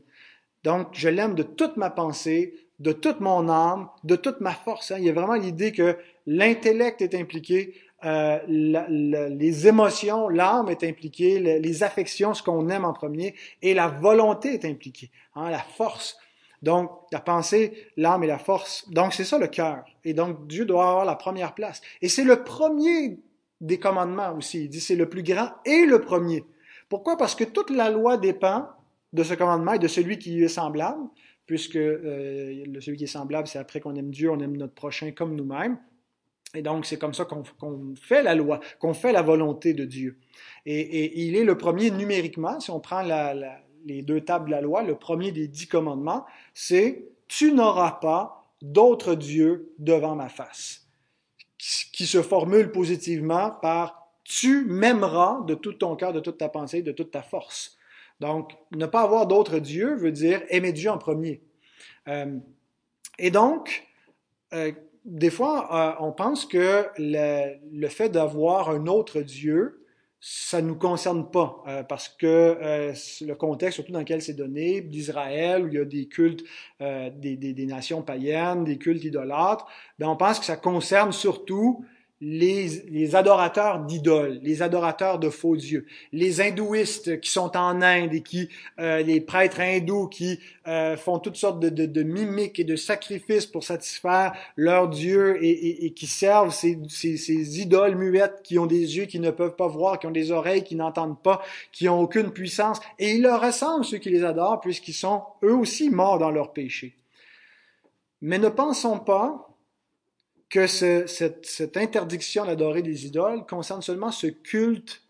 Donc, 0.63 0.89
je 0.93 1.09
l'aime 1.09 1.35
de 1.35 1.43
toute 1.43 1.79
ma 1.79 1.89
pensée, 1.89 2.55
de 2.81 2.93
toute 2.93 3.21
mon 3.21 3.49
âme, 3.49 3.89
de 4.05 4.15
toute 4.15 4.43
ma 4.43 4.53
force. 4.53 4.91
Hein. 4.91 4.97
Il 4.99 5.05
y 5.05 5.09
a 5.09 5.15
vraiment 5.15 5.37
l'idée 5.37 5.73
que 5.73 5.97
l'intellect 6.27 7.01
est 7.01 7.15
impliqué, 7.15 7.73
euh, 8.05 8.39
les 8.47 9.67
émotions, 9.67 10.29
l'âme 10.29 10.69
est 10.69 10.85
impliquée, 10.85 11.39
les, 11.39 11.83
affections, 11.83 12.35
ce 12.35 12.43
qu'on 12.43 12.69
aime 12.69 12.85
en 12.85 12.93
premier, 12.93 13.35
et 13.63 13.73
la 13.73 13.89
volonté 13.89 14.53
est 14.53 14.67
impliquée, 14.67 15.11
hein, 15.35 15.49
la 15.49 15.61
force. 15.61 16.19
Donc, 16.63 16.91
la 17.13 17.21
pensée, 17.21 17.89
l'âme 17.97 18.25
et 18.25 18.27
la 18.27 18.39
force. 18.39 18.89
Donc, 18.91 19.13
c'est 19.13 19.25
ça 19.25 19.39
le 19.39 19.49
cœur. 19.49 19.85
Et 20.05 20.15
donc, 20.15 20.47
Dieu 20.47 20.65
doit 20.65 20.89
avoir 20.89 21.05
la 21.05 21.17
première 21.17 21.55
place. 21.55 21.81
Et 22.01 22.09
c'est 22.09 22.25
le 22.25 22.43
premier 22.43 23.19
des 23.61 23.79
commandements 23.79 24.35
aussi. 24.37 24.65
Il 24.65 24.69
dit 24.69 24.81
c'est 24.81 24.97
le 24.97 25.09
plus 25.09 25.23
grand 25.23 25.51
et 25.65 25.87
le 25.87 26.01
premier. 26.01 26.45
Pourquoi? 26.89 27.17
Parce 27.17 27.35
que 27.35 27.45
toute 27.45 27.71
la 27.71 27.91
loi 27.91 28.17
dépend 28.17 28.69
de 29.13 29.23
ce 29.23 29.35
commandement 29.35 29.73
et 29.75 29.79
de 29.79 29.89
celui 29.89 30.19
qui 30.19 30.33
lui 30.33 30.45
est 30.45 30.49
semblable, 30.49 31.03
puisque 31.47 31.77
euh, 31.77 32.65
celui 32.81 32.97
qui 32.97 33.05
est 33.05 33.09
semblable, 33.09 33.47
c'est 33.47 33.59
après 33.59 33.81
qu'on 33.81 33.95
aime 33.95 34.11
Dieu, 34.11 34.31
on 34.31 34.39
aime 34.41 34.57
notre 34.57 34.75
prochain 34.75 35.13
comme 35.13 35.35
nous-mêmes. 35.35 35.79
Et 36.55 36.63
donc, 36.63 36.87
c'est 36.87 36.99
comme 36.99 37.15
ça 37.15 37.25
qu'on 37.25 37.43
fait 38.01 38.23
la 38.23 38.35
loi, 38.35 38.61
qu'on 38.79 38.95
fait 38.95 39.13
la 39.13 39.23
volonté 39.23 39.75
de 39.75 39.85
Dieu. 39.85 40.19
Et, 40.67 41.27
il 41.27 41.37
est 41.37 41.45
le 41.45 41.59
premier 41.59 41.91
numériquement, 41.91 42.61
si 42.61 42.71
on 42.71 42.81
prend 42.81 43.03
la, 43.03 43.35
les 43.85 44.03
deux 44.03 44.21
tables 44.21 44.47
de 44.47 44.51
la 44.51 44.61
loi, 44.61 44.83
le 44.83 44.95
premier 44.97 45.33
des 45.33 45.49
dix 45.49 45.67
commandements, 45.67 46.25
c'est 46.55 47.09
Tu 47.29 47.53
n'auras 47.53 47.93
pas 47.93 48.51
d'autre 48.63 49.15
Dieu 49.15 49.73
devant 49.79 50.15
ma 50.15 50.29
face, 50.29 50.87
qui 51.59 52.07
se 52.07 52.23
formule 52.23 52.73
positivement 52.73 53.51
par 53.51 54.09
Tu 54.25 54.65
m'aimeras 54.65 55.43
de 55.47 55.55
tout 55.55 55.75
ton 55.75 55.97
cœur, 55.97 56.13
de 56.13 56.21
toute 56.21 56.39
ta 56.39 56.49
pensée, 56.49 56.83
de 56.83 56.93
toute 56.93 57.11
ta 57.11 57.23
force. 57.23 57.77
Donc, 58.21 58.57
ne 58.73 58.87
pas 58.87 59.03
avoir 59.03 59.27
d'autre 59.27 59.59
Dieu 59.59 59.95
veut 59.97 60.13
dire 60.13 60.43
aimer 60.49 60.73
Dieu 60.73 60.91
en 60.91 60.99
premier. 60.99 61.43
Euh, 62.09 62.39
et 63.19 63.31
donc, 63.31 63.87
euh, 64.53 64.73
des 65.05 65.31
fois, 65.31 65.69
euh, 65.99 66.05
on 66.05 66.13
pense 66.13 66.47
que 66.47 66.87
le, 66.97 67.57
le 67.73 67.89
fait 67.89 68.09
d'avoir 68.09 68.71
un 68.71 68.87
autre 68.87 69.21
Dieu, 69.21 69.84
ça 70.27 70.63
ne 70.63 70.69
nous 70.69 70.75
concerne 70.75 71.31
pas 71.31 71.63
euh, 71.69 71.83
parce 71.83 72.09
que 72.09 72.27
euh, 72.27 72.95
le 73.21 73.35
contexte, 73.35 73.75
surtout 73.75 73.93
dans 73.93 73.99
lequel 73.99 74.23
c'est 74.23 74.33
donné, 74.33 74.81
d'Israël, 74.81 75.65
où 75.65 75.69
il 75.69 75.75
y 75.75 75.79
a 75.79 75.85
des 75.85 76.07
cultes 76.07 76.43
euh, 76.81 77.11
des, 77.11 77.37
des, 77.37 77.53
des, 77.53 77.67
nations 77.67 78.01
païennes, 78.01 78.65
des 78.65 78.79
cultes 78.79 79.05
idolâtres, 79.05 79.67
ben 79.99 80.09
on 80.09 80.17
pense 80.17 80.39
que 80.39 80.47
ça 80.47 80.57
concerne 80.57 81.13
surtout 81.13 81.85
les, 82.21 83.15
adorateurs 83.17 83.81
d'idoles, 83.81 84.39
les 84.43 84.63
adorateurs 84.63 85.19
de 85.19 85.29
faux 85.29 85.57
dieux, 85.57 85.85
les 86.13 86.41
hindouistes 86.41 87.21
qui 87.21 87.31
sont 87.31 87.57
en 87.57 87.83
Inde 87.83 88.15
et 88.15 88.23
qui, 88.23 88.49
euh, 88.79 89.03
les 89.03 89.21
prêtres 89.21 89.61
hindous 89.61 90.09
qui 90.09 90.39
euh, 90.67 90.97
font 90.97 91.19
toutes 91.19 91.37
sortes 91.37 91.61
de, 91.61 91.69
de, 91.69 91.87
de, 91.87 92.03
mimiques 92.03 92.59
et 92.61 92.65
de 92.65 92.77
sacrifices 92.77 93.47
pour 93.47 93.65
satisfaire 93.65 94.33
leurs 94.57 94.89
dieux 94.89 95.43
et, 95.45 95.51
et, 95.51 95.87
et 95.87 95.91
qui 95.93 96.07
servent 96.07 96.55
ces, 96.55 96.79
ces, 96.89 97.17
ces, 97.17 97.61
idoles 97.61 97.97
muettes 97.97 98.41
qui 98.43 98.59
ont 98.59 98.67
des 98.67 98.97
yeux 98.97 99.07
qui 99.07 99.19
ne 99.19 99.31
peuvent 99.31 99.57
pas 99.57 99.69
voir, 99.69 99.99
qui 99.99 100.07
ont 100.07 100.13
des 100.13 100.31
oreilles 100.31 100.65
qui 100.65 100.77
n'entendent 100.77 101.21
pas, 101.21 101.43
qui 101.73 101.89
ont 101.89 102.01
aucune 102.01 102.31
puissance. 102.31 102.81
Et 102.99 103.15
ils 103.15 103.23
leur 103.23 103.43
ressemblent 103.43 103.85
ceux 103.85 103.99
qui 103.99 104.11
les 104.11 104.25
adorent 104.25 104.61
puisqu'ils 104.61 104.95
sont 104.95 105.23
eux 105.43 105.55
aussi 105.55 105.91
morts 105.91 106.19
dans 106.19 106.31
leurs 106.31 106.53
péchés. 106.53 106.97
Mais 108.23 108.39
ne 108.39 108.49
pensons 108.49 109.01
pas 109.01 109.54
que 110.55 110.69
ce, 110.69 111.09
cette, 111.09 111.47
cette, 111.47 111.77
interdiction 111.77 112.45
d'adorer 112.45 112.83
des 112.83 113.07
idoles 113.07 113.45
concerne 113.45 113.83
seulement 113.83 114.13
ce 114.13 114.29
culte 114.29 115.03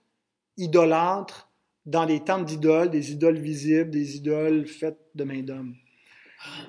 idolâtre 0.57 1.51
dans 1.85 2.07
les 2.07 2.21
temples 2.21 2.47
d'idoles, 2.47 2.89
des 2.89 3.13
idoles 3.13 3.37
visibles, 3.37 3.91
des 3.91 4.17
idoles 4.17 4.67
faites 4.67 4.99
de 5.15 5.23
main 5.23 5.43
d'homme. 5.43 5.75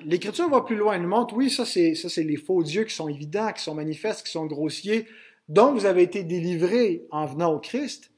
L'Écriture 0.04 0.50
va 0.50 0.60
plus 0.60 0.76
loin. 0.76 0.92
Elle 0.92 1.06
montre, 1.06 1.34
oui, 1.34 1.48
ça 1.48 1.64
c'est, 1.64 1.94
ça 1.94 2.10
c'est 2.10 2.22
les 2.22 2.36
faux 2.36 2.62
dieux 2.62 2.84
qui 2.84 2.94
sont 2.94 3.08
évidents, 3.08 3.50
qui 3.50 3.62
sont 3.62 3.74
manifestes, 3.74 4.26
qui 4.26 4.30
sont 4.30 4.44
grossiers, 4.44 5.06
dont 5.48 5.72
vous 5.72 5.86
avez 5.86 6.02
été 6.02 6.22
délivrés 6.22 7.06
en 7.10 7.24
venant 7.24 7.54
au 7.54 7.58
Christ, 7.58 8.10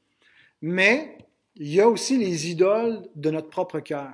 mais 0.61 1.19
il 1.55 1.73
y 1.73 1.79
a 1.79 1.87
aussi 1.87 2.17
les 2.17 2.49
idoles 2.49 3.07
de 3.15 3.31
notre 3.31 3.47
propre 3.47 3.79
cœur. 3.79 4.11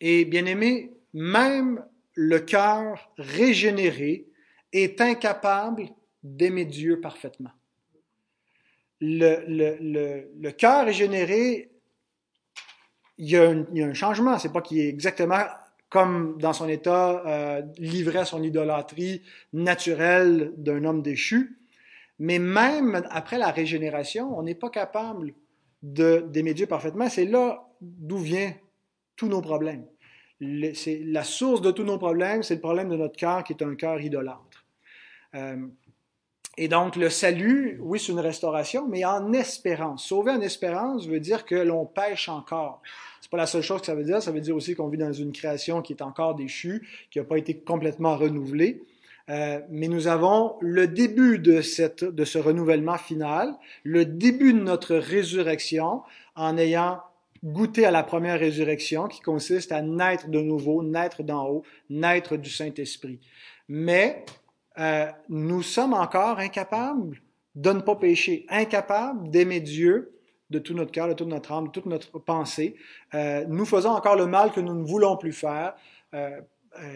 Et 0.00 0.24
bien 0.24 0.46
aimé, 0.46 0.94
même 1.12 1.84
le 2.14 2.38
cœur 2.38 3.12
régénéré, 3.18 4.28
est 4.72 5.00
incapable 5.00 5.88
d'aimer 6.22 6.64
Dieu 6.64 7.00
parfaitement. 7.00 7.50
Le, 9.00 9.44
le, 9.46 9.76
le, 9.80 10.30
le 10.38 10.50
cœur 10.52 10.88
est 10.88 10.92
généré, 10.94 11.70
il 13.18 13.30
y, 13.30 13.36
a 13.36 13.50
un, 13.50 13.66
il 13.72 13.78
y 13.78 13.82
a 13.82 13.86
un 13.86 13.94
changement. 13.94 14.38
C'est 14.38 14.52
pas 14.52 14.62
qu'il 14.62 14.78
est 14.78 14.88
exactement 14.88 15.44
comme 15.88 16.38
dans 16.38 16.52
son 16.52 16.68
état 16.68 17.22
euh, 17.26 17.62
livré 17.78 18.18
à 18.18 18.24
son 18.24 18.42
idolâtrie 18.42 19.22
naturelle 19.52 20.52
d'un 20.56 20.84
homme 20.84 21.02
déchu. 21.02 21.58
Mais 22.18 22.38
même 22.38 23.06
après 23.10 23.38
la 23.38 23.50
régénération, 23.50 24.36
on 24.38 24.42
n'est 24.42 24.54
pas 24.54 24.70
capable 24.70 25.34
d'aimer 25.82 26.54
Dieu 26.54 26.66
parfaitement. 26.66 27.08
C'est 27.08 27.26
là 27.26 27.68
d'où 27.80 28.18
viennent 28.18 28.54
tous 29.16 29.28
nos 29.28 29.40
problèmes. 29.40 29.86
C'est 30.40 31.00
la 31.04 31.24
source 31.24 31.62
de 31.62 31.70
tous 31.70 31.84
nos 31.84 31.98
problèmes, 31.98 32.42
c'est 32.42 32.56
le 32.56 32.60
problème 32.60 32.90
de 32.90 32.96
notre 32.96 33.16
cœur 33.16 33.42
qui 33.42 33.54
est 33.54 33.62
un 33.62 33.74
cœur 33.74 34.00
idolâtre. 34.00 34.66
Euh, 35.34 35.66
et 36.58 36.68
donc, 36.68 36.96
le 36.96 37.10
salut, 37.10 37.78
oui, 37.82 38.00
c'est 38.00 38.12
une 38.12 38.20
restauration, 38.20 38.86
mais 38.88 39.04
en 39.04 39.32
espérance. 39.32 40.06
Sauver 40.06 40.32
en 40.32 40.40
espérance 40.40 41.06
veut 41.06 41.20
dire 41.20 41.44
que 41.44 41.54
l'on 41.54 41.84
pêche 41.84 42.30
encore. 42.30 42.80
C'est 43.20 43.30
pas 43.30 43.36
la 43.36 43.46
seule 43.46 43.62
chose 43.62 43.80
que 43.80 43.86
ça 43.86 43.94
veut 43.94 44.04
dire. 44.04 44.22
Ça 44.22 44.32
veut 44.32 44.40
dire 44.40 44.56
aussi 44.56 44.74
qu'on 44.74 44.88
vit 44.88 44.96
dans 44.96 45.12
une 45.12 45.32
création 45.32 45.82
qui 45.82 45.92
est 45.92 46.02
encore 46.02 46.34
déchue, 46.34 46.88
qui 47.10 47.18
n'a 47.18 47.24
pas 47.24 47.36
été 47.36 47.58
complètement 47.58 48.16
renouvelée. 48.16 48.82
Euh, 49.28 49.60
mais 49.68 49.88
nous 49.88 50.06
avons 50.06 50.56
le 50.60 50.86
début 50.86 51.38
de, 51.38 51.60
cette, 51.60 52.04
de 52.04 52.24
ce 52.24 52.38
renouvellement 52.38 52.96
final, 52.96 53.54
le 53.82 54.04
début 54.04 54.54
de 54.54 54.60
notre 54.60 54.94
résurrection, 54.94 56.02
en 56.36 56.56
ayant 56.56 57.00
goûter 57.46 57.86
à 57.86 57.90
la 57.90 58.02
première 58.02 58.40
résurrection 58.40 59.06
qui 59.06 59.20
consiste 59.20 59.70
à 59.70 59.80
naître 59.80 60.28
de 60.28 60.40
nouveau, 60.40 60.82
naître 60.82 61.22
d'en 61.22 61.48
haut, 61.48 61.62
naître 61.88 62.36
du 62.36 62.50
Saint-Esprit. 62.50 63.20
Mais 63.68 64.24
euh, 64.78 65.06
nous 65.28 65.62
sommes 65.62 65.94
encore 65.94 66.40
incapables 66.40 67.20
de 67.54 67.70
ne 67.70 67.80
pas 67.80 67.96
pécher, 67.96 68.44
incapables 68.48 69.30
d'aimer 69.30 69.60
Dieu 69.60 70.12
de 70.50 70.58
tout 70.58 70.74
notre 70.74 70.92
cœur, 70.92 71.08
de 71.08 71.14
toute 71.14 71.28
notre 71.28 71.52
âme, 71.52 71.68
de 71.68 71.72
toute 71.72 71.86
notre 71.86 72.18
pensée. 72.18 72.76
Euh, 73.14 73.44
nous 73.48 73.64
faisons 73.64 73.90
encore 73.90 74.16
le 74.16 74.26
mal 74.26 74.52
que 74.52 74.60
nous 74.60 74.74
ne 74.74 74.84
voulons 74.84 75.16
plus 75.16 75.32
faire, 75.32 75.74
euh, 76.14 76.40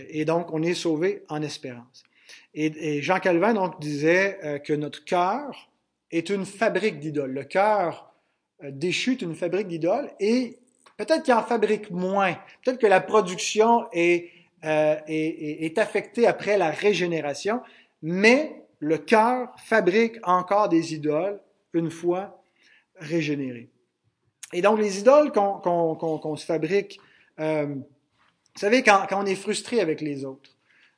et 0.09 0.25
donc 0.25 0.53
on 0.53 0.63
est 0.63 0.75
sauvé 0.75 1.25
en 1.29 1.43
espérance. 1.43 2.05
Et, 2.55 3.01
Jean 3.03 3.19
Calvin 3.19 3.55
donc 3.55 3.81
disait 3.81 4.61
que 4.65 4.73
notre 4.73 5.05
cœur 5.05 5.71
est 6.11 6.29
une 6.29 6.45
fabrique 6.45 7.01
d'idoles. 7.01 7.33
Le 7.33 7.45
cœur 7.45 8.10
déchu 8.63 9.13
est 9.13 9.23
une 9.23 9.35
fabrique 9.35 9.69
d'idoles, 9.69 10.11
et 10.21 10.59
peut-être 10.97 11.23
qu'il 11.23 11.35
en 11.35 11.43
fabrique 11.43 11.91
moins, 11.91 12.35
peut-être 12.63 12.79
que 12.79 12.87
la 12.87 13.01
production 13.01 13.87
est 13.93 14.31
euh, 14.63 14.97
est, 15.07 15.65
est, 15.65 15.79
affecté 15.79 16.27
après 16.27 16.59
la 16.59 16.71
régénération, 16.71 17.63
mais 18.03 18.63
le 18.79 18.99
cœur 18.99 19.49
fabrique 19.57 20.17
encore 20.23 20.69
des 20.69 20.93
idoles 20.93 21.41
une 21.73 21.91
fois 21.91 22.43
régénéré. 22.97 23.71
Et 24.53 24.61
donc 24.61 24.79
les 24.79 24.99
idoles 24.99 25.33
qu'on 25.33 26.37
se 26.37 26.45
fabrique, 26.45 27.01
euh, 27.39 27.69
vous 27.69 28.61
savez, 28.61 28.83
quand, 28.83 29.07
quand, 29.09 29.23
on 29.23 29.25
est 29.25 29.35
frustré 29.35 29.81
avec 29.81 30.03
les 30.03 30.27
autres, 30.27 30.51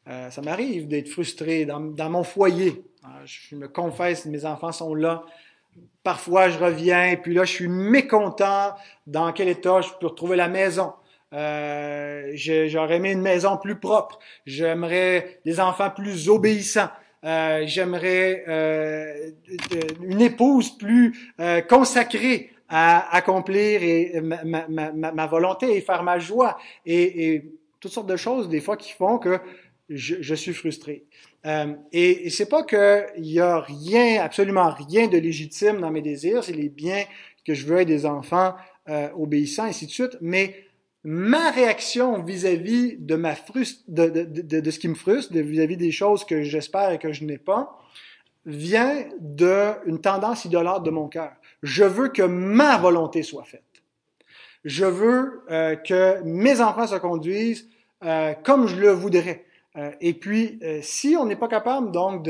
euh, 0.08 0.28
ça 0.30 0.42
m'arrive 0.42 0.88
d'être 0.88 1.08
frustré 1.08 1.64
dans, 1.64 1.78
dans, 1.78 2.10
mon 2.10 2.24
foyer. 2.24 2.82
Je 3.24 3.54
me 3.54 3.68
confesse, 3.68 4.26
mes 4.26 4.44
enfants 4.44 4.72
sont 4.72 4.96
là. 4.96 5.24
Parfois, 6.02 6.48
je 6.48 6.58
reviens, 6.58 7.04
et 7.10 7.16
puis 7.16 7.32
là, 7.32 7.44
je 7.44 7.52
suis 7.52 7.68
mécontent 7.68 8.74
dans 9.06 9.32
quel 9.32 9.48
état 9.48 9.80
je 9.82 9.90
peux 10.00 10.08
retrouver 10.08 10.36
la 10.36 10.48
maison. 10.48 10.92
Euh, 11.32 12.32
j'aurais 12.34 12.96
aimé 12.96 13.12
une 13.12 13.22
maison 13.22 13.56
plus 13.56 13.76
propre. 13.76 14.18
J'aimerais 14.44 15.40
des 15.44 15.60
enfants 15.60 15.90
plus 15.90 16.28
obéissants. 16.28 16.90
Euh, 17.24 17.62
J'aimerais 17.66 18.44
euh, 18.48 19.30
une 20.02 20.20
épouse 20.20 20.76
plus 20.76 21.32
euh, 21.38 21.60
consacrée 21.60 22.50
à 22.68 23.14
accomplir 23.14 23.82
et, 23.82 24.20
ma, 24.20 25.26
volonté 25.26 25.76
et 25.76 25.80
faire 25.82 26.02
ma 26.02 26.18
joie 26.18 26.58
et, 26.84 27.34
et, 27.34 27.44
toutes 27.78 27.92
sortes 27.92 28.08
de 28.08 28.16
choses 28.16 28.48
des 28.48 28.60
fois 28.60 28.76
qui 28.76 28.92
font 28.92 29.18
que 29.18 29.40
je, 29.88 30.16
je 30.20 30.34
suis 30.34 30.54
frustré. 30.54 31.04
Euh, 31.44 31.74
et, 31.92 32.26
et 32.26 32.30
c'est 32.30 32.48
pas 32.48 32.62
qu'il 32.62 33.24
y 33.24 33.40
a 33.40 33.60
rien, 33.60 34.22
absolument 34.22 34.70
rien 34.70 35.08
de 35.08 35.18
légitime 35.18 35.80
dans 35.80 35.90
mes 35.90 36.02
désirs, 36.02 36.44
c'est 36.44 36.52
les 36.52 36.68
biens 36.68 37.04
que 37.44 37.54
je 37.54 37.66
veux 37.66 37.80
être 37.80 37.88
des 37.88 38.06
enfants 38.06 38.54
euh, 38.88 39.08
obéissants, 39.16 39.64
ainsi 39.64 39.86
de 39.86 39.90
suite, 39.90 40.16
mais 40.20 40.54
ma 41.04 41.50
réaction 41.50 42.22
vis-à-vis 42.22 42.96
de 42.98 43.16
de, 43.88 44.08
de, 44.08 44.60
de, 44.60 44.70
ce 44.70 44.78
qui 44.78 44.88
me 44.88 44.94
frustre, 44.94 45.34
vis-à-vis 45.34 45.76
des 45.76 45.90
choses 45.90 46.24
que 46.24 46.42
j'espère 46.42 46.92
et 46.92 46.98
que 46.98 47.12
je 47.12 47.24
n'ai 47.24 47.38
pas, 47.38 47.78
vient 48.46 49.04
d'une 49.20 50.00
tendance 50.00 50.44
idolâtre 50.44 50.82
de 50.82 50.90
mon 50.90 51.08
cœur. 51.08 51.32
Je 51.62 51.84
veux 51.84 52.08
que 52.08 52.22
ma 52.22 52.78
volonté 52.78 53.22
soit 53.22 53.44
faite. 53.44 53.62
Je 54.64 54.84
veux 54.84 55.42
euh, 55.50 55.76
que 55.76 56.22
mes 56.22 56.60
enfants 56.60 56.86
se 56.86 56.96
conduisent 56.96 57.68
euh, 58.04 58.34
comme 58.44 58.68
je 58.68 58.76
le 58.76 58.90
voudrais. 58.90 59.44
Euh, 59.76 59.90
et 60.00 60.14
puis, 60.14 60.58
euh, 60.62 60.80
si 60.82 61.16
on 61.18 61.26
n'est 61.26 61.36
pas 61.36 61.48
capable 61.48 61.92
donc 61.92 62.28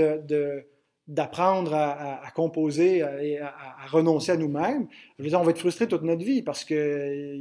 d'apprendre 1.08 1.74
à, 1.74 2.30
composer 2.34 2.98
et 3.20 3.40
à, 3.40 3.54
renoncer 3.88 4.32
à 4.32 4.36
nous-mêmes, 4.36 4.86
je 5.18 5.24
veux 5.24 5.28
dire, 5.28 5.40
on 5.40 5.44
va 5.44 5.50
être 5.50 5.58
frustré 5.58 5.88
toute 5.88 6.02
notre 6.02 6.24
vie 6.24 6.42
parce 6.42 6.64
que 6.64 7.36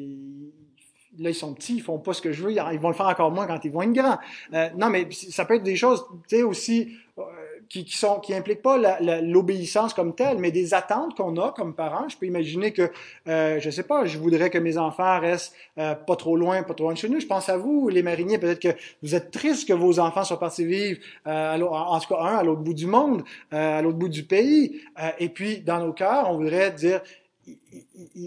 là, 1.17 1.29
ils 1.29 1.35
sont 1.35 1.53
petits, 1.53 1.75
ils 1.75 1.81
font 1.81 1.99
pas 1.99 2.13
ce 2.13 2.21
que 2.21 2.31
je 2.31 2.43
veux, 2.43 2.51
ils 2.51 2.79
vont 2.79 2.89
le 2.89 2.95
faire 2.95 3.07
encore 3.07 3.31
moins 3.31 3.47
quand 3.47 3.63
ils 3.63 3.71
vont 3.71 3.81
être 3.81 3.93
grands. 3.93 4.17
Euh, 4.53 4.69
non, 4.75 4.89
mais 4.89 5.07
ça 5.11 5.45
peut 5.45 5.55
être 5.55 5.63
des 5.63 5.75
choses, 5.75 6.05
tu 6.27 6.37
sais, 6.37 6.43
aussi 6.43 6.95
euh, 7.17 7.23
qui, 7.71 7.85
qui 7.85 7.95
sont 7.95 8.19
qui 8.19 8.33
impliquent 8.33 8.61
pas 8.61 8.77
l'obéissance 9.21 9.93
comme 9.93 10.13
telle, 10.13 10.39
mais 10.39 10.51
des 10.51 10.73
attentes 10.73 11.15
qu'on 11.15 11.37
a 11.37 11.53
comme 11.53 11.73
parents. 11.73 12.09
Je 12.09 12.17
peux 12.17 12.25
imaginer 12.25 12.73
que, 12.73 12.91
euh, 13.29 13.61
je 13.61 13.69
sais 13.69 13.83
pas, 13.83 14.03
je 14.03 14.17
voudrais 14.17 14.49
que 14.49 14.57
mes 14.57 14.77
enfants 14.77 15.21
restent 15.21 15.53
euh, 15.77 15.95
pas 15.95 16.17
trop 16.17 16.35
loin, 16.35 16.63
pas 16.63 16.73
trop 16.73 16.87
loin 16.87 16.93
de 16.93 16.97
chez 16.97 17.07
nous. 17.07 17.21
Je 17.21 17.27
pense 17.27 17.47
à 17.47 17.55
vous, 17.55 17.87
les 17.87 18.03
mariniers, 18.03 18.39
peut-être 18.39 18.59
que 18.59 18.75
vous 19.01 19.15
êtes 19.15 19.31
tristes 19.31 19.65
que 19.65 19.73
vos 19.73 19.99
enfants 19.99 20.25
soient 20.25 20.39
partis 20.39 20.65
vivre, 20.65 20.99
euh, 21.27 21.61
en 21.61 21.97
tout 22.01 22.13
cas 22.13 22.19
un, 22.19 22.35
à 22.39 22.43
l'autre 22.43 22.61
bout 22.61 22.73
du 22.73 22.87
monde, 22.87 23.23
euh, 23.53 23.79
à 23.79 23.81
l'autre 23.81 23.97
bout 23.97 24.09
du 24.09 24.23
pays. 24.23 24.81
Euh, 25.01 25.09
et 25.19 25.29
puis, 25.29 25.61
dans 25.61 25.79
nos 25.79 25.93
cœurs, 25.93 26.29
on 26.29 26.35
voudrait 26.35 26.71
dire, 26.71 27.01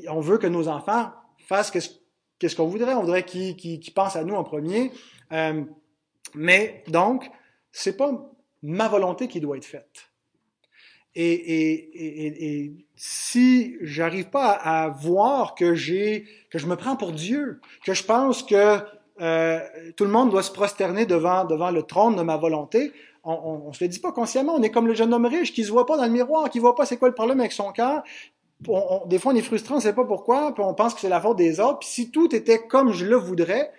on 0.09 0.21
veut 0.21 0.39
que 0.39 0.47
nos 0.47 0.69
enfants 0.69 1.11
fassent 1.37 1.71
ce 1.71 1.89
qu'est-ce 2.39 2.57
qu'on 2.57 2.67
voudrait? 2.67 2.95
On 2.95 3.03
voudrait 3.03 3.25
qu'ils 3.25 3.57
qu 3.57 3.91
pensent 3.91 4.17
à 4.17 4.25
nous 4.25 4.35
en 4.35 4.45
premier. 4.45 4.91
Euh, 5.33 5.63
mais 6.35 6.83
donc, 6.89 7.31
c'est 7.73 7.97
pas 7.97 8.34
ma 8.65 8.89
volonté 8.89 9.29
qui 9.29 9.41
doit 9.41 9.57
être 9.57 9.65
faite. 9.65 10.11
Et, 11.15 11.33
et, 11.33 11.73
et, 11.95 12.65
et 12.65 12.73
si 12.97 13.77
j'arrive 13.81 14.31
pas 14.31 14.51
à, 14.51 14.85
à, 14.85 14.89
voir 14.89 15.55
que 15.55 15.77
j'ai 15.77 16.27
que 16.51 16.59
je 16.59 16.67
me 16.67 16.75
prends 16.75 16.97
pour 16.97 17.13
Dieu, 17.13 17.61
que 17.85 17.95
je 17.95 18.03
pense 18.03 18.43
que 18.43 18.79
euh, 19.21 19.61
tout 19.97 20.05
le 20.05 20.11
monde 20.11 20.31
doit 20.31 20.43
se 20.43 20.51
prosterner 20.51 21.07
devant 21.07 21.45
devant 21.45 21.71
le 21.71 21.85
trône 21.85 22.17
de 22.17 22.23
ma 22.23 22.37
volonté, 22.37 22.93
on, 23.23 23.63
on 23.67 23.73
se 23.73 23.85
le 23.85 23.89
dit 23.89 24.01
pas 24.01 24.11
consciemment. 24.11 24.55
On 24.57 24.63
est 24.63 24.73
comme 24.73 24.89
le 24.89 24.95
jeune 24.95 25.15
homme 25.15 25.27
riche 25.27 25.53
qui 25.53 25.63
se 25.63 25.71
voit 25.71 25.87
pas 25.87 25.97
dans 25.97 26.05
le 26.05 26.11
miroir, 26.11 26.51
qui 26.51 26.59
voit 26.59 26.75
pas 26.75 26.85
c'est 26.85 26.97
quoi 26.97 27.09
le 27.09 27.15
problème 27.15 27.39
avec 27.39 27.53
son 27.53 27.71
cœur, 27.71 28.03
des 29.07 29.19
fois, 29.19 29.33
on 29.33 29.37
est 29.37 29.43
frustré, 29.43 29.73
on 29.75 29.79
ne 29.79 29.83
sait 29.83 29.93
pas 29.93 30.05
pourquoi, 30.05 30.55
puis 30.55 30.63
on 30.65 30.75
pense 30.75 30.95
que 30.95 31.01
c'est 31.01 31.09
la 31.09 31.21
faute 31.21 31.37
des 31.37 31.61
autres. 31.61 31.87
Si 31.87 32.11
tout 32.11 32.35
était 32.35 32.67
comme 32.67 32.93
je 32.93 33.05
le 33.05 33.17
voudrais, 33.17 33.73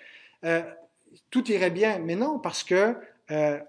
euh, 0.44 0.62
tout 1.32 1.50
irait 1.52 1.72
bien. 1.72 2.00
Mais 2.00 2.16
non, 2.16 2.40
parce 2.40 2.64
que, 2.64 2.96
euh, 3.32 3.60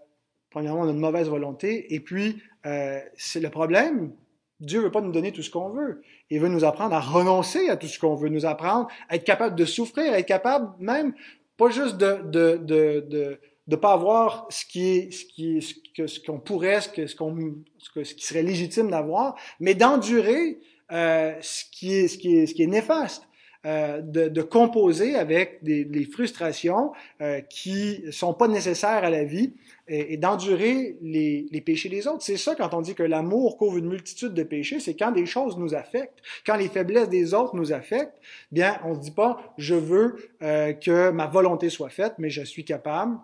premièrement, 0.51 0.81
on 0.83 0.89
a 0.89 0.93
une 0.93 0.99
mauvaise 0.99 1.29
volonté. 1.29 1.95
Et 1.95 2.01
puis, 2.01 2.43
euh, 2.67 3.01
c'est 3.17 3.41
le 3.41 3.51
problème. 3.51 4.13
Dieu 4.61 4.81
veut 4.81 4.91
pas 4.91 5.03
nous 5.03 5.13
donner 5.13 5.33
tout 5.33 5.43
ce 5.43 5.51
qu'on 5.51 5.71
veut. 5.71 6.03
Il 6.31 6.41
veut 6.41 6.49
nous 6.49 6.65
apprendre 6.65 6.95
à 6.95 7.01
renoncer 7.01 7.69
à 7.69 7.77
tout 7.77 7.87
ce 7.87 7.99
qu'on 7.99 8.15
veut, 8.15 8.29
nous 8.29 8.47
apprendre 8.47 8.89
à 9.09 9.17
être 9.17 9.25
capable 9.25 9.55
de 9.55 9.65
souffrir, 9.65 10.13
à 10.13 10.19
être 10.19 10.27
capable 10.27 10.73
même, 10.79 11.15
pas 11.57 11.69
juste 11.71 11.99
de, 11.99 12.23
de, 12.25 12.57
de, 12.57 13.01
de 13.09 13.41
de 13.67 13.75
pas 13.75 13.93
avoir 13.93 14.47
ce 14.49 14.65
qui 14.65 14.87
est 14.87 15.11
ce 15.11 15.25
qui 15.25 15.57
est 15.57 15.61
ce 15.61 15.75
que 15.97 16.07
ce 16.07 16.21
qu'on 16.21 16.39
pourrait 16.39 16.81
ce 16.81 16.89
que 16.89 17.07
ce 17.09 17.17
qu'on 17.17 17.57
ce, 17.79 17.91
que, 17.91 18.05
ce 18.05 18.15
qui 18.15 18.25
serait 18.25 18.45
légitime 18.45 18.91
d'avoir 18.91 19.35
mais 19.59 19.75
d'endurer 19.75 20.61
euh, 20.93 21.35
ce, 21.41 21.65
qui 21.73 21.95
est, 21.95 22.07
ce, 22.07 22.17
qui 22.17 22.37
est, 22.37 22.47
ce 22.47 22.55
qui 22.55 22.63
est 22.63 22.69
néfaste. 22.69 23.25
Euh, 23.65 24.01
de, 24.01 24.29
de, 24.29 24.43
composer 24.43 25.17
avec 25.17 25.59
des, 25.63 25.85
des 25.85 26.05
frustrations 26.05 26.93
euh, 27.21 27.41
qui 27.41 28.05
sont 28.13 28.33
pas 28.33 28.47
nécessaires 28.47 29.03
à 29.03 29.11
la 29.11 29.25
vie 29.25 29.55
et, 29.89 30.13
et 30.13 30.17
d'endurer 30.17 30.97
les, 31.03 31.47
les, 31.51 31.61
péchés 31.61 31.89
des 31.89 32.07
autres. 32.07 32.23
C'est 32.23 32.37
ça 32.37 32.55
quand 32.55 32.75
on 32.75 32.81
dit 32.81 32.95
que 32.95 33.03
l'amour 33.03 33.57
couvre 33.57 33.79
une 33.79 33.89
multitude 33.89 34.35
de 34.35 34.43
péchés, 34.45 34.79
c'est 34.79 34.95
quand 34.95 35.11
des 35.11 35.27
choses 35.27 35.59
nous 35.59 35.75
affectent, 35.75 36.21
quand 36.45 36.57
les 36.57 36.69
faiblesses 36.69 37.09
des 37.09 37.35
autres 37.35 37.57
nous 37.57 37.73
affectent, 37.73 38.21
bien 38.53 38.79
on 38.85 38.95
se 38.95 39.01
dit 39.01 39.11
pas 39.11 39.55
je 39.59 39.75
veux 39.75 40.17
euh, 40.43 40.73
que 40.73 41.11
ma 41.11 41.27
volonté 41.27 41.69
soit 41.69 41.91
faite, 41.91 42.15
mais 42.19 42.31
je 42.31 42.43
suis 42.43 42.65
capable 42.65 43.17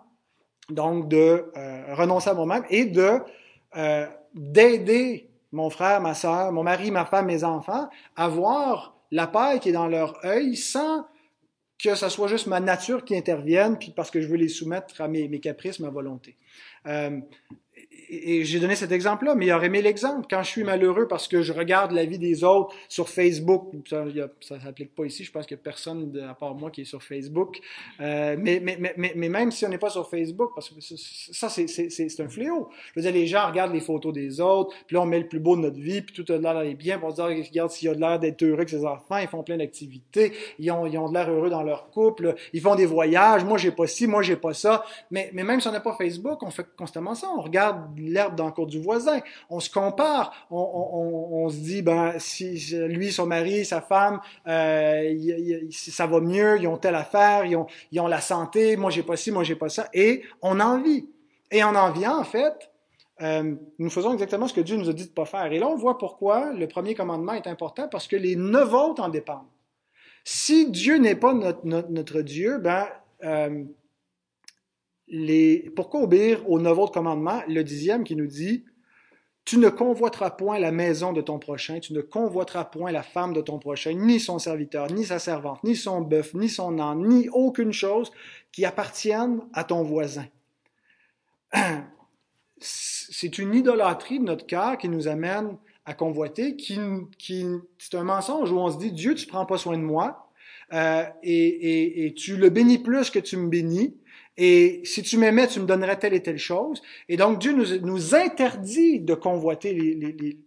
donc 0.69 1.07
de 1.07 1.45
euh, 1.55 1.95
renoncer 1.95 2.31
à 2.31 2.33
moi-même 2.33 2.63
et 2.69 2.85
de 2.85 3.19
euh, 3.77 4.07
d'aider 4.33 5.29
mon 5.53 5.69
frère, 5.69 6.01
ma 6.01 6.15
soeur, 6.15 6.51
mon 6.51 6.63
mari, 6.63 6.91
ma 6.91 7.05
femme, 7.05 7.27
mes 7.27 7.43
enfants, 7.43 7.89
avoir 8.15 8.92
la 9.13 9.27
paix 9.27 9.59
qui 9.61 9.69
est 9.69 9.73
dans 9.73 9.87
leur 9.87 10.25
œil 10.25 10.55
sans 10.55 11.05
que 11.77 11.95
ce 11.95 12.09
soit 12.09 12.27
juste 12.27 12.47
ma 12.47 12.59
nature 12.59 13.05
qui 13.05 13.15
intervienne, 13.15 13.77
puis 13.77 13.91
parce 13.91 14.09
que 14.09 14.21
je 14.21 14.27
veux 14.27 14.37
les 14.37 14.47
soumettre 14.47 15.01
à 15.01 15.07
mes, 15.07 15.27
mes 15.27 15.39
caprices, 15.39 15.79
ma 15.79 15.89
volonté. 15.89 16.37
Euh, 16.87 17.19
et 18.13 18.45
j'ai 18.45 18.59
donné 18.59 18.75
cet 18.75 18.91
exemple-là, 18.91 19.35
mais 19.35 19.47
il 19.47 19.51
aurait 19.51 19.67
aimé 19.67 19.81
l'exemple. 19.81 20.27
Quand 20.29 20.43
je 20.43 20.49
suis 20.49 20.63
malheureux 20.63 21.07
parce 21.07 21.27
que 21.27 21.41
je 21.41 21.51
regarde 21.51 21.91
la 21.91 22.05
vie 22.05 22.19
des 22.19 22.43
autres 22.43 22.75
sur 22.87 23.09
Facebook, 23.09 23.71
ça 23.89 24.05
ne 24.05 24.61
s'applique 24.61 24.93
pas 24.93 25.05
ici, 25.05 25.23
je 25.23 25.31
pense 25.31 25.45
qu'il 25.45 25.57
n'y 25.57 25.61
a 25.61 25.63
personne 25.63 26.27
à 26.29 26.33
part 26.33 26.53
moi 26.55 26.69
qui 26.69 26.81
est 26.81 26.85
sur 26.85 27.01
Facebook. 27.01 27.59
Euh, 27.99 28.35
mais, 28.39 28.59
mais, 28.61 28.77
mais, 28.79 29.13
mais, 29.15 29.29
même 29.29 29.51
si 29.51 29.65
on 29.65 29.69
n'est 29.69 29.77
pas 29.77 29.89
sur 29.89 30.09
Facebook, 30.09 30.51
parce 30.53 30.69
que 30.69 30.75
ça, 30.79 31.49
c'est 31.49 32.19
un 32.19 32.29
fléau. 32.29 32.69
Je 32.93 32.99
veux 32.99 33.01
dire, 33.01 33.13
les 33.13 33.27
gens 33.27 33.47
regardent 33.47 33.73
les 33.73 33.81
photos 33.81 34.13
des 34.13 34.39
autres, 34.39 34.75
puis 34.85 34.95
là, 34.95 35.01
on 35.01 35.05
met 35.05 35.19
le 35.19 35.27
plus 35.27 35.39
beau 35.39 35.55
de 35.55 35.61
notre 35.61 35.79
vie, 35.79 36.01
puis 36.01 36.13
tout 36.13 36.31
a 36.31 36.37
l'air 36.37 36.53
d'aller 36.53 36.75
bien, 36.75 36.99
pour 36.99 37.11
se 37.11 37.15
dire, 37.15 37.25
regarde 37.25 37.71
s'il 37.71 37.89
a 37.89 37.95
de 37.95 37.99
l'air 37.99 38.19
d'être 38.19 38.43
heureux 38.43 38.53
avec 38.55 38.69
ses 38.69 38.85
enfants, 38.85 39.17
ils 39.17 39.27
font 39.27 39.43
plein 39.43 39.57
d'activités, 39.57 40.33
ils 40.59 40.69
ont, 40.71 40.85
ils 40.85 40.97
ont 40.97 41.09
de 41.09 41.13
l'air 41.13 41.29
heureux 41.29 41.49
dans 41.49 41.63
leur 41.63 41.89
couple, 41.89 42.35
ils 42.53 42.61
font 42.61 42.75
des 42.75 42.85
voyages, 42.85 43.43
moi 43.43 43.57
j'ai 43.57 43.71
pas 43.71 43.87
ci, 43.87 44.07
moi 44.07 44.21
j'ai 44.21 44.35
pas 44.35 44.53
ça. 44.53 44.83
Mais, 45.11 45.29
mais 45.33 45.43
même 45.43 45.59
si 45.59 45.67
on 45.67 45.71
n'a 45.71 45.79
pas 45.79 45.95
Facebook, 45.95 46.41
on 46.43 46.51
fait 46.51 46.65
constamment 46.77 47.15
ça, 47.15 47.27
on 47.35 47.41
regarde 47.41 47.82
l'herbe 47.97 48.35
dans 48.35 48.47
le 48.47 48.51
cours 48.51 48.67
du 48.67 48.81
voisin. 48.81 49.19
On 49.49 49.59
se 49.59 49.69
compare, 49.69 50.47
on, 50.51 51.47
se 51.49 51.57
dit, 51.57 51.81
ben, 51.81 52.13
si 52.19 52.75
lui, 52.87 53.11
son 53.11 53.25
mari, 53.25 53.65
sa 53.65 53.81
femme, 53.81 54.19
euh, 54.47 55.15
ça 55.71 56.07
va 56.07 56.19
mieux, 56.19 56.59
ils 56.59 56.67
ont 56.67 56.77
telle 56.77 56.95
affaire, 56.95 57.45
ils 57.45 57.55
ont, 57.55 58.07
la 58.07 58.21
santé, 58.21 58.75
moi 58.77 58.91
j'ai 58.91 59.03
pas 59.03 59.15
ci, 59.15 59.31
moi 59.31 59.43
j'ai 59.43 59.55
pas 59.55 59.69
ça, 59.69 59.89
et 59.93 60.23
on 60.41 60.59
envie. 60.59 61.07
Et 61.51 61.63
en 61.63 61.75
enviant, 61.75 62.19
en 62.19 62.23
fait, 62.23 62.71
euh, 63.21 63.55
nous 63.77 63.89
faisons 63.89 64.13
exactement 64.13 64.47
ce 64.47 64.53
que 64.53 64.61
Dieu 64.61 64.75
nous 64.75 64.89
a 64.89 64.93
dit 64.93 65.05
de 65.05 65.11
pas 65.11 65.25
faire. 65.25 65.51
Et 65.51 65.59
là, 65.59 65.67
on 65.67 65.75
voit 65.75 65.97
pourquoi 65.97 66.51
le 66.51 66.67
premier 66.67 66.95
commandement 66.95 67.33
est 67.33 67.47
important, 67.47 67.87
parce 67.87 68.07
que 68.07 68.15
les 68.15 68.35
neuf 68.35 68.73
autres 68.73 69.03
en 69.03 69.09
dépendent. 69.09 69.47
Si 70.23 70.69
Dieu 70.71 70.97
n'est 70.97 71.15
pas 71.15 71.33
notre, 71.33 71.65
notre, 71.65 72.21
Dieu, 72.21 72.57
ben, 72.57 72.87
euh, 73.23 73.63
pourquoi 75.75 76.01
obéir 76.01 76.49
au 76.49 76.59
neuf 76.59 76.77
autres 76.77 76.99
le 77.47 77.61
dixième 77.61 78.03
qui 78.03 78.15
nous 78.15 78.27
dit 78.27 78.63
tu 79.45 79.57
ne 79.57 79.69
convoiteras 79.69 80.31
point 80.31 80.57
la 80.57 80.71
maison 80.71 81.11
de 81.11 81.19
ton 81.19 81.37
prochain, 81.37 81.79
tu 81.79 81.93
ne 81.93 82.01
convoiteras 82.01 82.63
point 82.63 82.91
la 82.91 83.03
femme 83.03 83.33
de 83.33 83.41
ton 83.41 83.59
prochain, 83.59 83.91
ni 83.93 84.19
son 84.19 84.39
serviteur, 84.39 84.89
ni 84.91 85.03
sa 85.03 85.19
servante, 85.19 85.63
ni 85.63 85.75
son 85.75 85.99
bœuf, 86.01 86.33
ni 86.33 86.47
son 86.47 86.79
âne, 86.79 87.05
ni 87.07 87.27
aucune 87.29 87.73
chose 87.73 88.11
qui 88.53 88.63
appartienne 88.63 89.41
à 89.51 89.65
ton 89.65 89.83
voisin. 89.83 90.25
C'est 92.59 93.37
une 93.37 93.53
idolâtrie 93.53 94.19
de 94.19 94.23
notre 94.23 94.45
cœur 94.45 94.77
qui 94.77 94.87
nous 94.87 95.09
amène 95.09 95.57
à 95.85 95.93
convoiter, 95.93 96.55
qui, 96.55 96.79
c'est 97.77 97.97
un 97.97 98.05
mensonge 98.05 98.49
où 98.53 98.57
on 98.57 98.71
se 98.71 98.77
dit 98.77 98.93
Dieu, 98.93 99.15
tu 99.15 99.27
prends 99.27 99.45
pas 99.45 99.57
soin 99.57 99.77
de 99.77 99.83
moi, 99.83 100.29
euh, 100.71 101.03
et, 101.23 102.05
et, 102.05 102.13
tu 102.13 102.37
le 102.37 102.49
bénis 102.49 102.77
plus 102.77 103.09
que 103.09 103.19
tu 103.19 103.35
me 103.35 103.49
bénis. 103.49 103.97
Et 104.37 104.81
si 104.83 105.03
tu 105.03 105.17
m'aimais, 105.17 105.47
tu 105.47 105.59
me 105.59 105.65
donnerais 105.65 105.99
telle 105.99 106.13
et 106.13 106.23
telle 106.23 106.39
chose. 106.39 106.81
Et 107.07 107.17
donc 107.17 107.39
Dieu 107.39 107.53
nous, 107.53 107.79
nous 107.81 108.15
interdit 108.15 108.99
de 108.99 109.13
convoiter 109.13 109.73
les, 109.73 109.93
les, 109.93 110.37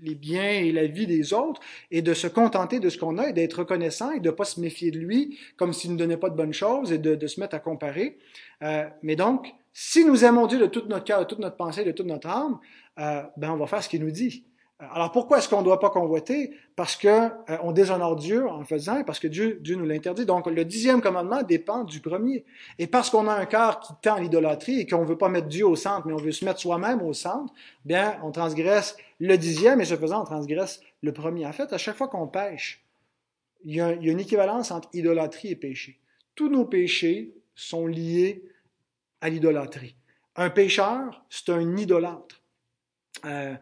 les, 0.00 0.14
biens 0.14 0.50
et 0.50 0.72
la 0.72 0.86
vie 0.86 1.06
des 1.06 1.32
autres 1.32 1.60
et 1.90 2.02
de 2.02 2.14
se 2.14 2.26
contenter 2.26 2.80
de 2.80 2.88
ce 2.88 2.98
qu'on 2.98 3.18
a 3.18 3.28
et 3.28 3.32
d'être 3.32 3.60
reconnaissant 3.60 4.12
et 4.12 4.20
de 4.20 4.30
pas 4.30 4.44
se 4.44 4.60
méfier 4.60 4.90
de 4.90 4.98
lui 4.98 5.38
comme 5.56 5.72
s'il 5.72 5.92
ne 5.92 5.96
donnait 5.96 6.16
pas 6.16 6.30
de 6.30 6.36
bonnes 6.36 6.54
choses 6.54 6.92
et 6.92 6.98
de, 6.98 7.14
de 7.14 7.26
se 7.26 7.40
mettre 7.40 7.54
à 7.54 7.60
comparer. 7.60 8.18
Euh, 8.62 8.88
mais 9.02 9.16
donc, 9.16 9.52
si 9.72 10.04
nous 10.04 10.24
aimons 10.24 10.46
Dieu 10.46 10.58
de 10.58 10.66
tout 10.66 10.84
notre 10.88 11.04
cœur, 11.04 11.20
de 11.20 11.24
toute 11.24 11.40
notre 11.40 11.56
pensée, 11.56 11.84
de 11.84 11.92
toute 11.92 12.06
notre 12.06 12.28
âme, 12.28 12.58
euh, 12.98 13.22
ben 13.36 13.50
on 13.50 13.56
va 13.56 13.66
faire 13.66 13.82
ce 13.82 13.88
qu'il 13.88 14.02
nous 14.02 14.12
dit. 14.12 14.44
Alors 14.80 15.12
pourquoi 15.12 15.38
est-ce 15.38 15.48
qu'on 15.48 15.60
ne 15.60 15.64
doit 15.64 15.78
pas 15.78 15.90
convoiter? 15.90 16.56
Parce 16.74 16.96
que 16.96 17.08
euh, 17.08 17.30
on 17.62 17.70
déshonore 17.70 18.16
Dieu 18.16 18.48
en 18.48 18.64
faisant 18.64 18.98
et 18.98 19.04
parce 19.04 19.20
que 19.20 19.28
Dieu, 19.28 19.60
nous 19.64 19.86
l'interdit. 19.86 20.26
Donc 20.26 20.46
le 20.46 20.64
dixième 20.64 21.00
commandement 21.00 21.42
dépend 21.42 21.84
du 21.84 22.00
premier. 22.00 22.44
Et 22.78 22.88
parce 22.88 23.08
qu'on 23.08 23.28
a 23.28 23.34
un 23.34 23.46
cœur 23.46 23.78
qui 23.80 23.92
tend 24.02 24.16
à 24.16 24.20
l'idolâtrie 24.20 24.80
et 24.80 24.86
qu'on 24.86 25.02
ne 25.02 25.06
veut 25.06 25.16
pas 25.16 25.28
mettre 25.28 25.46
Dieu 25.46 25.66
au 25.66 25.76
centre, 25.76 26.06
mais 26.06 26.12
on 26.12 26.18
veut 26.18 26.32
se 26.32 26.44
mettre 26.44 26.58
soi-même 26.58 27.02
au 27.02 27.12
centre, 27.12 27.52
bien 27.84 28.18
on 28.24 28.32
transgresse 28.32 28.96
le 29.20 29.36
dixième 29.38 29.80
et 29.80 29.84
ce 29.84 29.96
faisant, 29.96 30.22
on 30.22 30.24
transgresse 30.24 30.80
le 31.02 31.12
premier. 31.12 31.46
En 31.46 31.52
fait, 31.52 31.72
à 31.72 31.78
chaque 31.78 31.96
fois 31.96 32.08
qu'on 32.08 32.26
pêche, 32.26 32.84
il 33.64 33.76
y, 33.76 33.80
a, 33.80 33.92
il 33.92 34.04
y 34.04 34.08
a 34.08 34.12
une 34.12 34.20
équivalence 34.20 34.72
entre 34.72 34.88
idolâtrie 34.92 35.48
et 35.48 35.56
péché. 35.56 36.00
Tous 36.34 36.48
nos 36.48 36.64
péchés 36.64 37.32
sont 37.54 37.86
liés 37.86 38.44
à 39.20 39.30
l'idolâtrie. 39.30 39.94
Un 40.36 40.50
pécheur, 40.50 41.24
c'est 41.30 41.50
un 41.50 41.76
idolâtre. 41.76 42.42
Euh, 43.24 43.54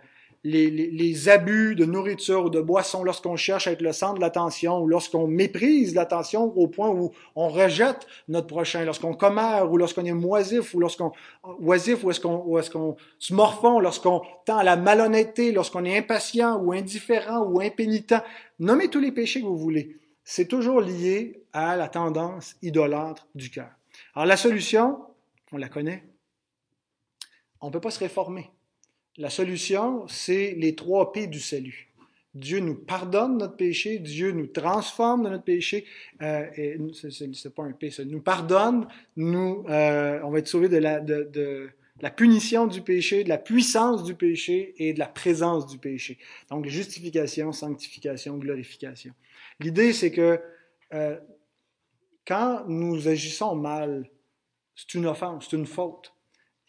les, 0.45 1.29
abus 1.29 1.77
de 1.77 1.85
nourriture 1.85 2.47
ou 2.47 2.51
de 2.51 2.61
boisson 2.61 3.05
lorsqu'on 3.05 3.37
cherche 3.37 3.67
à 3.69 3.73
être 3.73 3.83
le 3.83 3.93
centre 3.93 4.15
de 4.15 4.21
l'attention 4.21 4.81
ou 4.81 4.89
lorsqu'on 4.89 5.27
méprise 5.27 5.95
l'attention 5.95 6.45
au 6.57 6.67
point 6.67 6.91
où 6.91 7.13
on 7.37 7.49
rejette 7.49 8.07
notre 8.29 8.49
prochain, 8.49 8.85
lorsqu'on 8.85 9.15
commère 9.15 9.71
ou 9.71 9.77
lorsqu'on 9.77 10.05
est 10.05 10.13
moisif 10.13 10.75
ou 10.75 10.81
lorsqu'on 10.81 11.13
oisif 11.61 12.03
ou 12.03 12.11
qu'on 12.21 12.59
est-ce 12.59 12.73
se 13.19 13.35
morfond, 13.35 13.79
lorsqu'on 13.79 14.23
tend 14.45 14.59
à 14.59 14.65
la 14.65 14.77
malhonnêteté, 14.77 15.53
lorsqu'on 15.53 15.85
est 15.85 15.97
impatient 15.97 16.61
ou 16.61 16.73
indifférent 16.73 17.45
ou 17.45 17.61
impénitent. 17.61 18.15
Nommez 18.59 18.89
tous 18.89 19.01
les 19.01 19.13
péchés 19.13 19.41
que 19.41 19.47
vous 19.47 19.59
voulez. 19.59 19.97
C'est 20.25 20.47
toujours 20.47 20.81
lié 20.81 21.45
à 21.53 21.77
la 21.77 21.89
tendance 21.89 22.57
idolâtre 22.63 23.27
du 23.35 23.51
cœur. 23.51 23.71
Alors 24.15 24.27
la 24.27 24.37
solution, 24.37 24.99
on 25.53 25.57
la 25.57 25.69
connaît. 25.69 26.05
On 27.61 27.69
ne 27.69 27.73
peut 27.73 27.81
pas 27.81 27.91
se 27.91 28.01
réformer. 28.01 28.51
La 29.19 29.31
solution, 29.31 30.07
c'est 30.09 30.55
les 30.57 30.75
trois 30.75 31.13
P 31.13 31.27
du 31.27 31.41
salut. 31.41 31.89
Dieu 32.35 32.61
nous 32.61 32.75
pardonne 32.75 33.37
notre 33.37 33.57
péché, 33.57 33.99
Dieu 33.99 34.33
nous 34.33 34.47
transforme 34.47 35.25
de 35.25 35.29
notre 35.29 35.45
péché, 35.45 35.85
euh, 36.23 36.47
c'est 36.95 37.55
pas 37.55 37.65
un 37.65 37.73
P, 37.73 37.91
ça 37.91 38.07
nous 38.07 38.23
pardonne, 38.23 38.89
nous, 39.17 39.67
euh, 39.69 40.19
on 40.25 40.31
va 40.31 40.39
être 40.39 40.49
sauvé 40.49 40.71
de 40.71 40.79
la, 40.79 41.01
de, 41.01 41.29
de, 41.31 41.69
la 42.01 42.11
punition 42.11 42.67
du 42.67 42.81
péché, 42.81 43.23
de 43.23 43.29
la 43.29 43.37
puissance 43.37 44.03
du 44.03 44.15
péché 44.15 44.75
et 44.79 44.95
de 44.95 44.99
la 44.99 45.09
présence 45.09 45.67
du 45.67 45.77
péché. 45.77 46.19
Donc 46.49 46.67
justification, 46.67 47.53
sanctification, 47.53 48.39
glorification. 48.39 49.13
L'idée, 49.61 49.93
c'est 49.93 50.11
que 50.11 50.41
euh, 50.95 51.19
quand 52.27 52.65
nous 52.67 53.09
agissons 53.09 53.55
mal, 53.55 54.09
c'est 54.75 54.95
une 54.95 55.07
offense, 55.07 55.49
c'est 55.51 55.57
une 55.57 55.67
faute. 55.67 56.12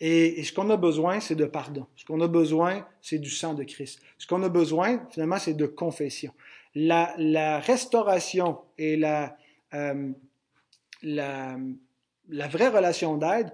Et, 0.06 0.44
ce 0.44 0.52
qu'on 0.52 0.70
a 0.70 0.76
besoin, 0.76 1.22
c'est 1.22 1.36
de 1.36 1.46
pardon. 1.46 1.88
Ce 1.96 2.04
qu'on 2.04 2.20
a 2.20 2.28
besoin, 2.28 2.86
c'est 3.02 3.20
du 3.20 3.30
sang 3.30 3.54
de 3.54 3.64
Christ. 3.64 4.02
Ce 4.18 4.28
qu'on 4.28 4.44
a 4.44 4.50
besoin, 4.50 5.02
finalement, 5.10 5.40
c'est 5.40 5.54
de 5.54 5.66
confession. 5.66 6.34
La, 6.76 7.60
restauration 7.60 8.60
et 8.78 8.98
la, 8.98 9.38
euh, 9.74 10.12
la, 11.04 11.56
la, 12.28 12.48
vraie 12.50 12.68
relation 12.68 13.16
d'aide 13.16 13.54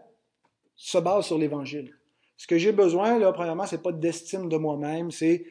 se 0.75 0.97
base 0.97 1.27
sur 1.27 1.37
l'Évangile. 1.37 1.93
Ce 2.35 2.47
que 2.47 2.57
j'ai 2.57 2.71
besoin, 2.71 3.19
là, 3.19 3.31
premièrement, 3.31 3.67
c'est 3.67 3.83
pas 3.83 3.91
d'estime 3.91 4.49
de 4.49 4.57
moi-même, 4.57 5.11
c'est 5.11 5.45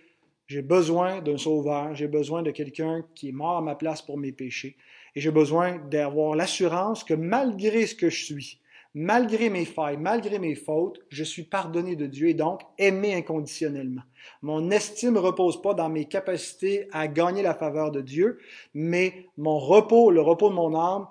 j'ai 0.49 0.63
besoin 0.63 1.21
d'un 1.21 1.39
sauveur, 1.39 1.95
j'ai 1.95 2.09
besoin 2.09 2.43
de 2.43 2.51
quelqu'un 2.51 3.05
qui 3.15 3.29
est 3.29 3.33
mort 3.33 3.59
à 3.59 3.61
ma 3.61 3.77
place 3.77 4.03
pour 4.03 4.19
mes 4.19 4.33
péchés. 4.33 4.77
Et 5.15 5.21
j'ai 5.21 5.31
besoin 5.31 5.79
d'avoir 5.79 6.35
l'assurance 6.35 7.05
que 7.05 7.15
malgré 7.15 7.87
ce 7.87 7.95
que 7.95 8.11
je 8.11 8.25
suis, 8.25 8.61
malgré 8.95 9.51
mes 9.51 9.65
failles, 9.65 9.97
malgré 9.97 10.39
mes 10.39 10.55
fautes, 10.55 11.01
je 11.09 11.25
suis 11.25 11.45
pardonné 11.45 11.97
de 11.97 12.07
Dieu 12.07 12.29
et 12.29 12.35
donc 12.35 12.61
aimé 12.79 13.15
inconditionnellement. 13.15 14.03
Mon 14.43 14.71
estime 14.71 15.15
ne 15.15 15.19
repose 15.19 15.61
pas 15.63 15.75
dans 15.75 15.89
mes 15.89 16.07
capacités 16.07 16.89
à 16.93 17.09
gagner 17.09 17.43
la 17.43 17.55
faveur 17.55 17.91
de 17.91 18.01
Dieu, 18.01 18.39
mais 18.75 19.27
mon 19.37 19.59
repos, 19.59 20.11
le 20.11 20.21
repos 20.21 20.51
de 20.51 20.55
mon 20.55 20.75
âme, 20.79 21.07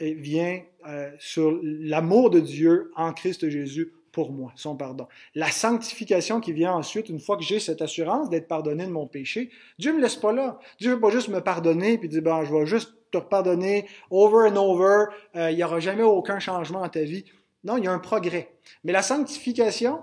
vient 0.00 0.60
euh, 0.86 1.10
sur 1.18 1.58
l'amour 1.62 2.30
de 2.30 2.40
Dieu 2.40 2.92
en 2.94 3.12
Christ 3.12 3.48
Jésus 3.48 3.92
pour 4.18 4.32
moi, 4.32 4.50
son 4.56 4.74
pardon. 4.74 5.06
La 5.36 5.52
sanctification 5.52 6.40
qui 6.40 6.52
vient 6.52 6.72
ensuite, 6.72 7.08
une 7.08 7.20
fois 7.20 7.36
que 7.36 7.44
j'ai 7.44 7.60
cette 7.60 7.82
assurance 7.82 8.28
d'être 8.28 8.48
pardonné 8.48 8.84
de 8.84 8.90
mon 8.90 9.06
péché, 9.06 9.48
Dieu 9.78 9.92
me 9.92 10.00
laisse 10.00 10.16
pas 10.16 10.32
là. 10.32 10.58
Dieu 10.80 10.94
veut 10.94 11.00
pas 11.00 11.10
juste 11.10 11.28
me 11.28 11.40
pardonner 11.40 11.98
puis 11.98 12.08
dire, 12.08 12.20
ben, 12.20 12.42
je 12.42 12.52
vais 12.52 12.66
juste 12.66 12.94
te 13.12 13.18
pardonner 13.18 13.86
over 14.10 14.50
and 14.50 14.56
over, 14.56 15.04
euh, 15.36 15.52
il 15.52 15.56
n'y 15.56 15.62
aura 15.62 15.78
jamais 15.78 16.02
aucun 16.02 16.40
changement 16.40 16.80
dans 16.80 16.88
ta 16.88 17.04
vie. 17.04 17.26
Non, 17.62 17.76
il 17.76 17.84
y 17.84 17.86
a 17.86 17.92
un 17.92 18.00
progrès. 18.00 18.50
Mais 18.82 18.90
la 18.90 19.02
sanctification, 19.02 20.00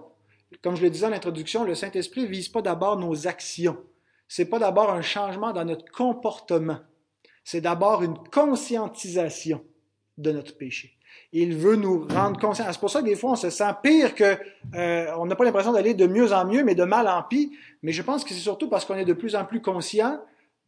comme 0.64 0.78
je 0.78 0.84
le 0.84 0.90
disais 0.90 1.08
en 1.08 1.12
introduction, 1.12 1.66
le 1.66 1.76
Saint-Esprit 1.76 2.26
vise 2.26 2.48
pas 2.48 2.62
d'abord 2.62 2.98
nos 2.98 3.28
actions. 3.28 3.76
C'est 4.30 4.46
pas 4.46 4.60
d'abord 4.60 4.92
un 4.92 5.02
changement 5.02 5.52
dans 5.52 5.66
notre 5.66 5.92
comportement. 5.92 6.80
C'est 7.44 7.60
d'abord 7.60 8.02
une 8.02 8.18
conscientisation 8.32 9.62
de 10.18 10.32
notre 10.32 10.58
péché. 10.58 10.95
Il 11.38 11.54
veut 11.54 11.76
nous 11.76 12.08
rendre 12.08 12.40
conscients. 12.40 12.64
C'est 12.72 12.80
pour 12.80 12.90
ça 12.90 13.02
que 13.02 13.08
des 13.08 13.18
fois, 13.18 13.32
on 13.32 13.36
se 13.36 13.50
sent 13.50 13.70
pire 13.84 14.16
que, 14.16 14.38
euh, 14.74 15.08
on 15.18 15.26
n'a 15.26 15.36
pas 15.36 15.44
l'impression 15.44 15.74
d'aller 15.74 15.94
de 15.94 16.08
mieux 16.08 16.32
en 16.32 16.46
mieux, 16.46 16.64
mais 16.64 16.76
de 16.76 16.86
mal 16.86 17.10
en 17.10 17.24
pis. 17.24 17.52
Mais 17.84 17.92
je 17.92 18.02
pense 18.02 18.24
que 18.24 18.30
c'est 18.30 18.40
surtout 18.40 18.70
parce 18.70 18.86
qu'on 18.86 18.96
est 18.96 19.04
de 19.04 19.12
plus 19.12 19.36
en 19.36 19.44
plus 19.44 19.62
conscient 19.62 20.18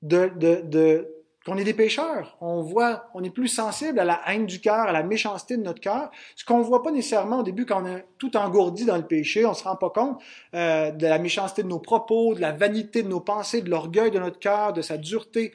de, 0.01 1.07
qu'on 1.45 1.55
est 1.55 1.63
des 1.63 1.73
pécheurs. 1.73 2.35
On 2.41 2.63
voit, 2.63 3.05
on 3.13 3.23
est 3.23 3.29
plus 3.29 3.47
sensible 3.47 3.97
à 3.97 4.03
la 4.03 4.19
haine 4.27 4.45
du 4.45 4.59
cœur, 4.59 4.89
à 4.89 4.91
la 4.91 5.03
méchanceté 5.03 5.55
de 5.55 5.63
notre 5.63 5.79
cœur. 5.79 6.11
Ce 6.35 6.43
qu'on 6.43 6.59
voit 6.59 6.83
pas 6.83 6.91
nécessairement 6.91 7.39
au 7.39 7.43
début 7.43 7.65
quand 7.65 7.83
on 7.83 7.85
est 7.85 8.05
tout 8.17 8.35
engourdi 8.35 8.83
dans 8.83 8.97
le 8.97 9.07
péché, 9.07 9.45
on 9.45 9.53
se 9.53 9.63
rend 9.63 9.77
pas 9.77 9.91
compte 9.91 10.21
euh, 10.53 10.91
de 10.91 11.07
la 11.07 11.17
méchanceté 11.17 11.63
de 11.63 11.69
nos 11.69 11.79
propos, 11.79 12.35
de 12.35 12.41
la 12.41 12.51
vanité 12.51 13.03
de 13.03 13.07
nos 13.07 13.21
pensées, 13.21 13.61
de 13.61 13.69
l'orgueil 13.69 14.11
de 14.11 14.19
notre 14.19 14.39
cœur, 14.39 14.73
de 14.73 14.81
sa 14.81 14.97
dureté. 14.97 15.53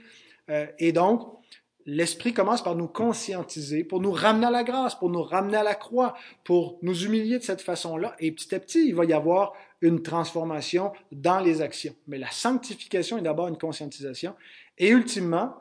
Euh, 0.49 0.65
et 0.79 0.93
donc, 0.93 1.42
l'Esprit 1.87 2.33
commence 2.33 2.63
par 2.63 2.77
nous 2.77 2.89
conscientiser, 2.89 3.85
pour 3.85 4.01
nous 4.01 4.13
ramener 4.13 4.47
à 4.47 4.51
la 4.51 4.65
grâce, 4.65 4.95
pour 4.95 5.11
nous 5.11 5.23
ramener 5.23 5.57
à 5.57 5.63
la 5.63 5.75
croix, 5.75 6.15
pour 6.45 6.79
nous 6.83 7.05
humilier 7.05 7.39
de 7.39 7.45
cette 7.45 7.63
façon-là. 7.63 8.15
Et 8.19 8.33
petit 8.33 8.55
à 8.55 8.61
petit, 8.61 8.87
il 8.87 8.95
va 8.95 9.05
y 9.05 9.13
avoir 9.13 9.53
une 9.81 10.03
transformation 10.03 10.93
dans 11.11 11.41
les 11.41 11.61
actions. 11.61 11.95
Mais 12.07 12.19
la 12.19 12.31
sanctification 12.31 13.19
est 13.19 13.23
d'abord 13.23 13.49
une 13.49 13.59
conscientisation. 13.59 14.35
Et 14.79 14.89
ultimement, 14.89 15.55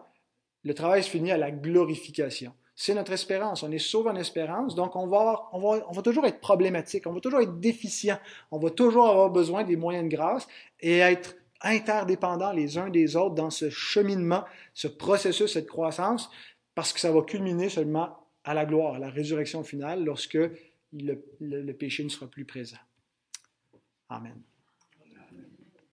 le 0.64 0.74
travail 0.74 1.04
se 1.04 1.10
finit 1.10 1.32
à 1.32 1.38
la 1.38 1.52
glorification. 1.52 2.54
C'est 2.76 2.94
notre 2.94 3.12
espérance. 3.12 3.64
On 3.64 3.72
est 3.72 3.80
sauvé 3.80 4.10
en 4.10 4.16
espérance, 4.16 4.76
donc 4.76 4.96
on 4.96 5.08
va, 5.08 5.50
on, 5.52 5.60
va, 5.60 5.86
on 5.88 5.92
va 5.92 6.02
toujours 6.02 6.26
être 6.26 6.40
problématique, 6.40 7.06
on 7.06 7.14
va 7.14 7.20
toujours 7.20 7.42
être 7.42 7.60
déficient, 7.60 8.18
on 8.50 8.58
va 8.58 8.70
toujours 8.70 9.08
avoir 9.08 9.30
besoin 9.30 9.64
des 9.64 9.76
moyens 9.76 10.06
de 10.06 10.16
grâce 10.16 10.48
et 10.80 11.00
être 11.00 11.36
interdépendants 11.64 12.52
les 12.52 12.78
uns 12.78 12.90
des 12.90 13.16
autres 13.16 13.36
dans 13.36 13.50
ce 13.50 13.70
cheminement, 13.70 14.44
ce 14.74 14.88
processus, 14.88 15.54
cette 15.54 15.68
croissance, 15.68 16.30
parce 16.76 16.94
que 16.94 17.00
ça 17.00 17.12
va 17.12 17.22
culminer 17.22 17.70
seulement 17.70 18.18
à 18.44 18.54
la 18.54 18.66
gloire, 18.66 18.96
à 18.96 19.00
la 19.00 19.10
résurrection 19.10 19.64
finale, 19.64 20.04
lorsque 20.04 20.38
le, 20.94 21.24
le 21.40 21.74
péché 21.74 22.04
ne 22.04 22.10
sera 22.10 22.28
plus 22.28 22.46
présent. 22.46 22.78
Amen. 24.10 24.42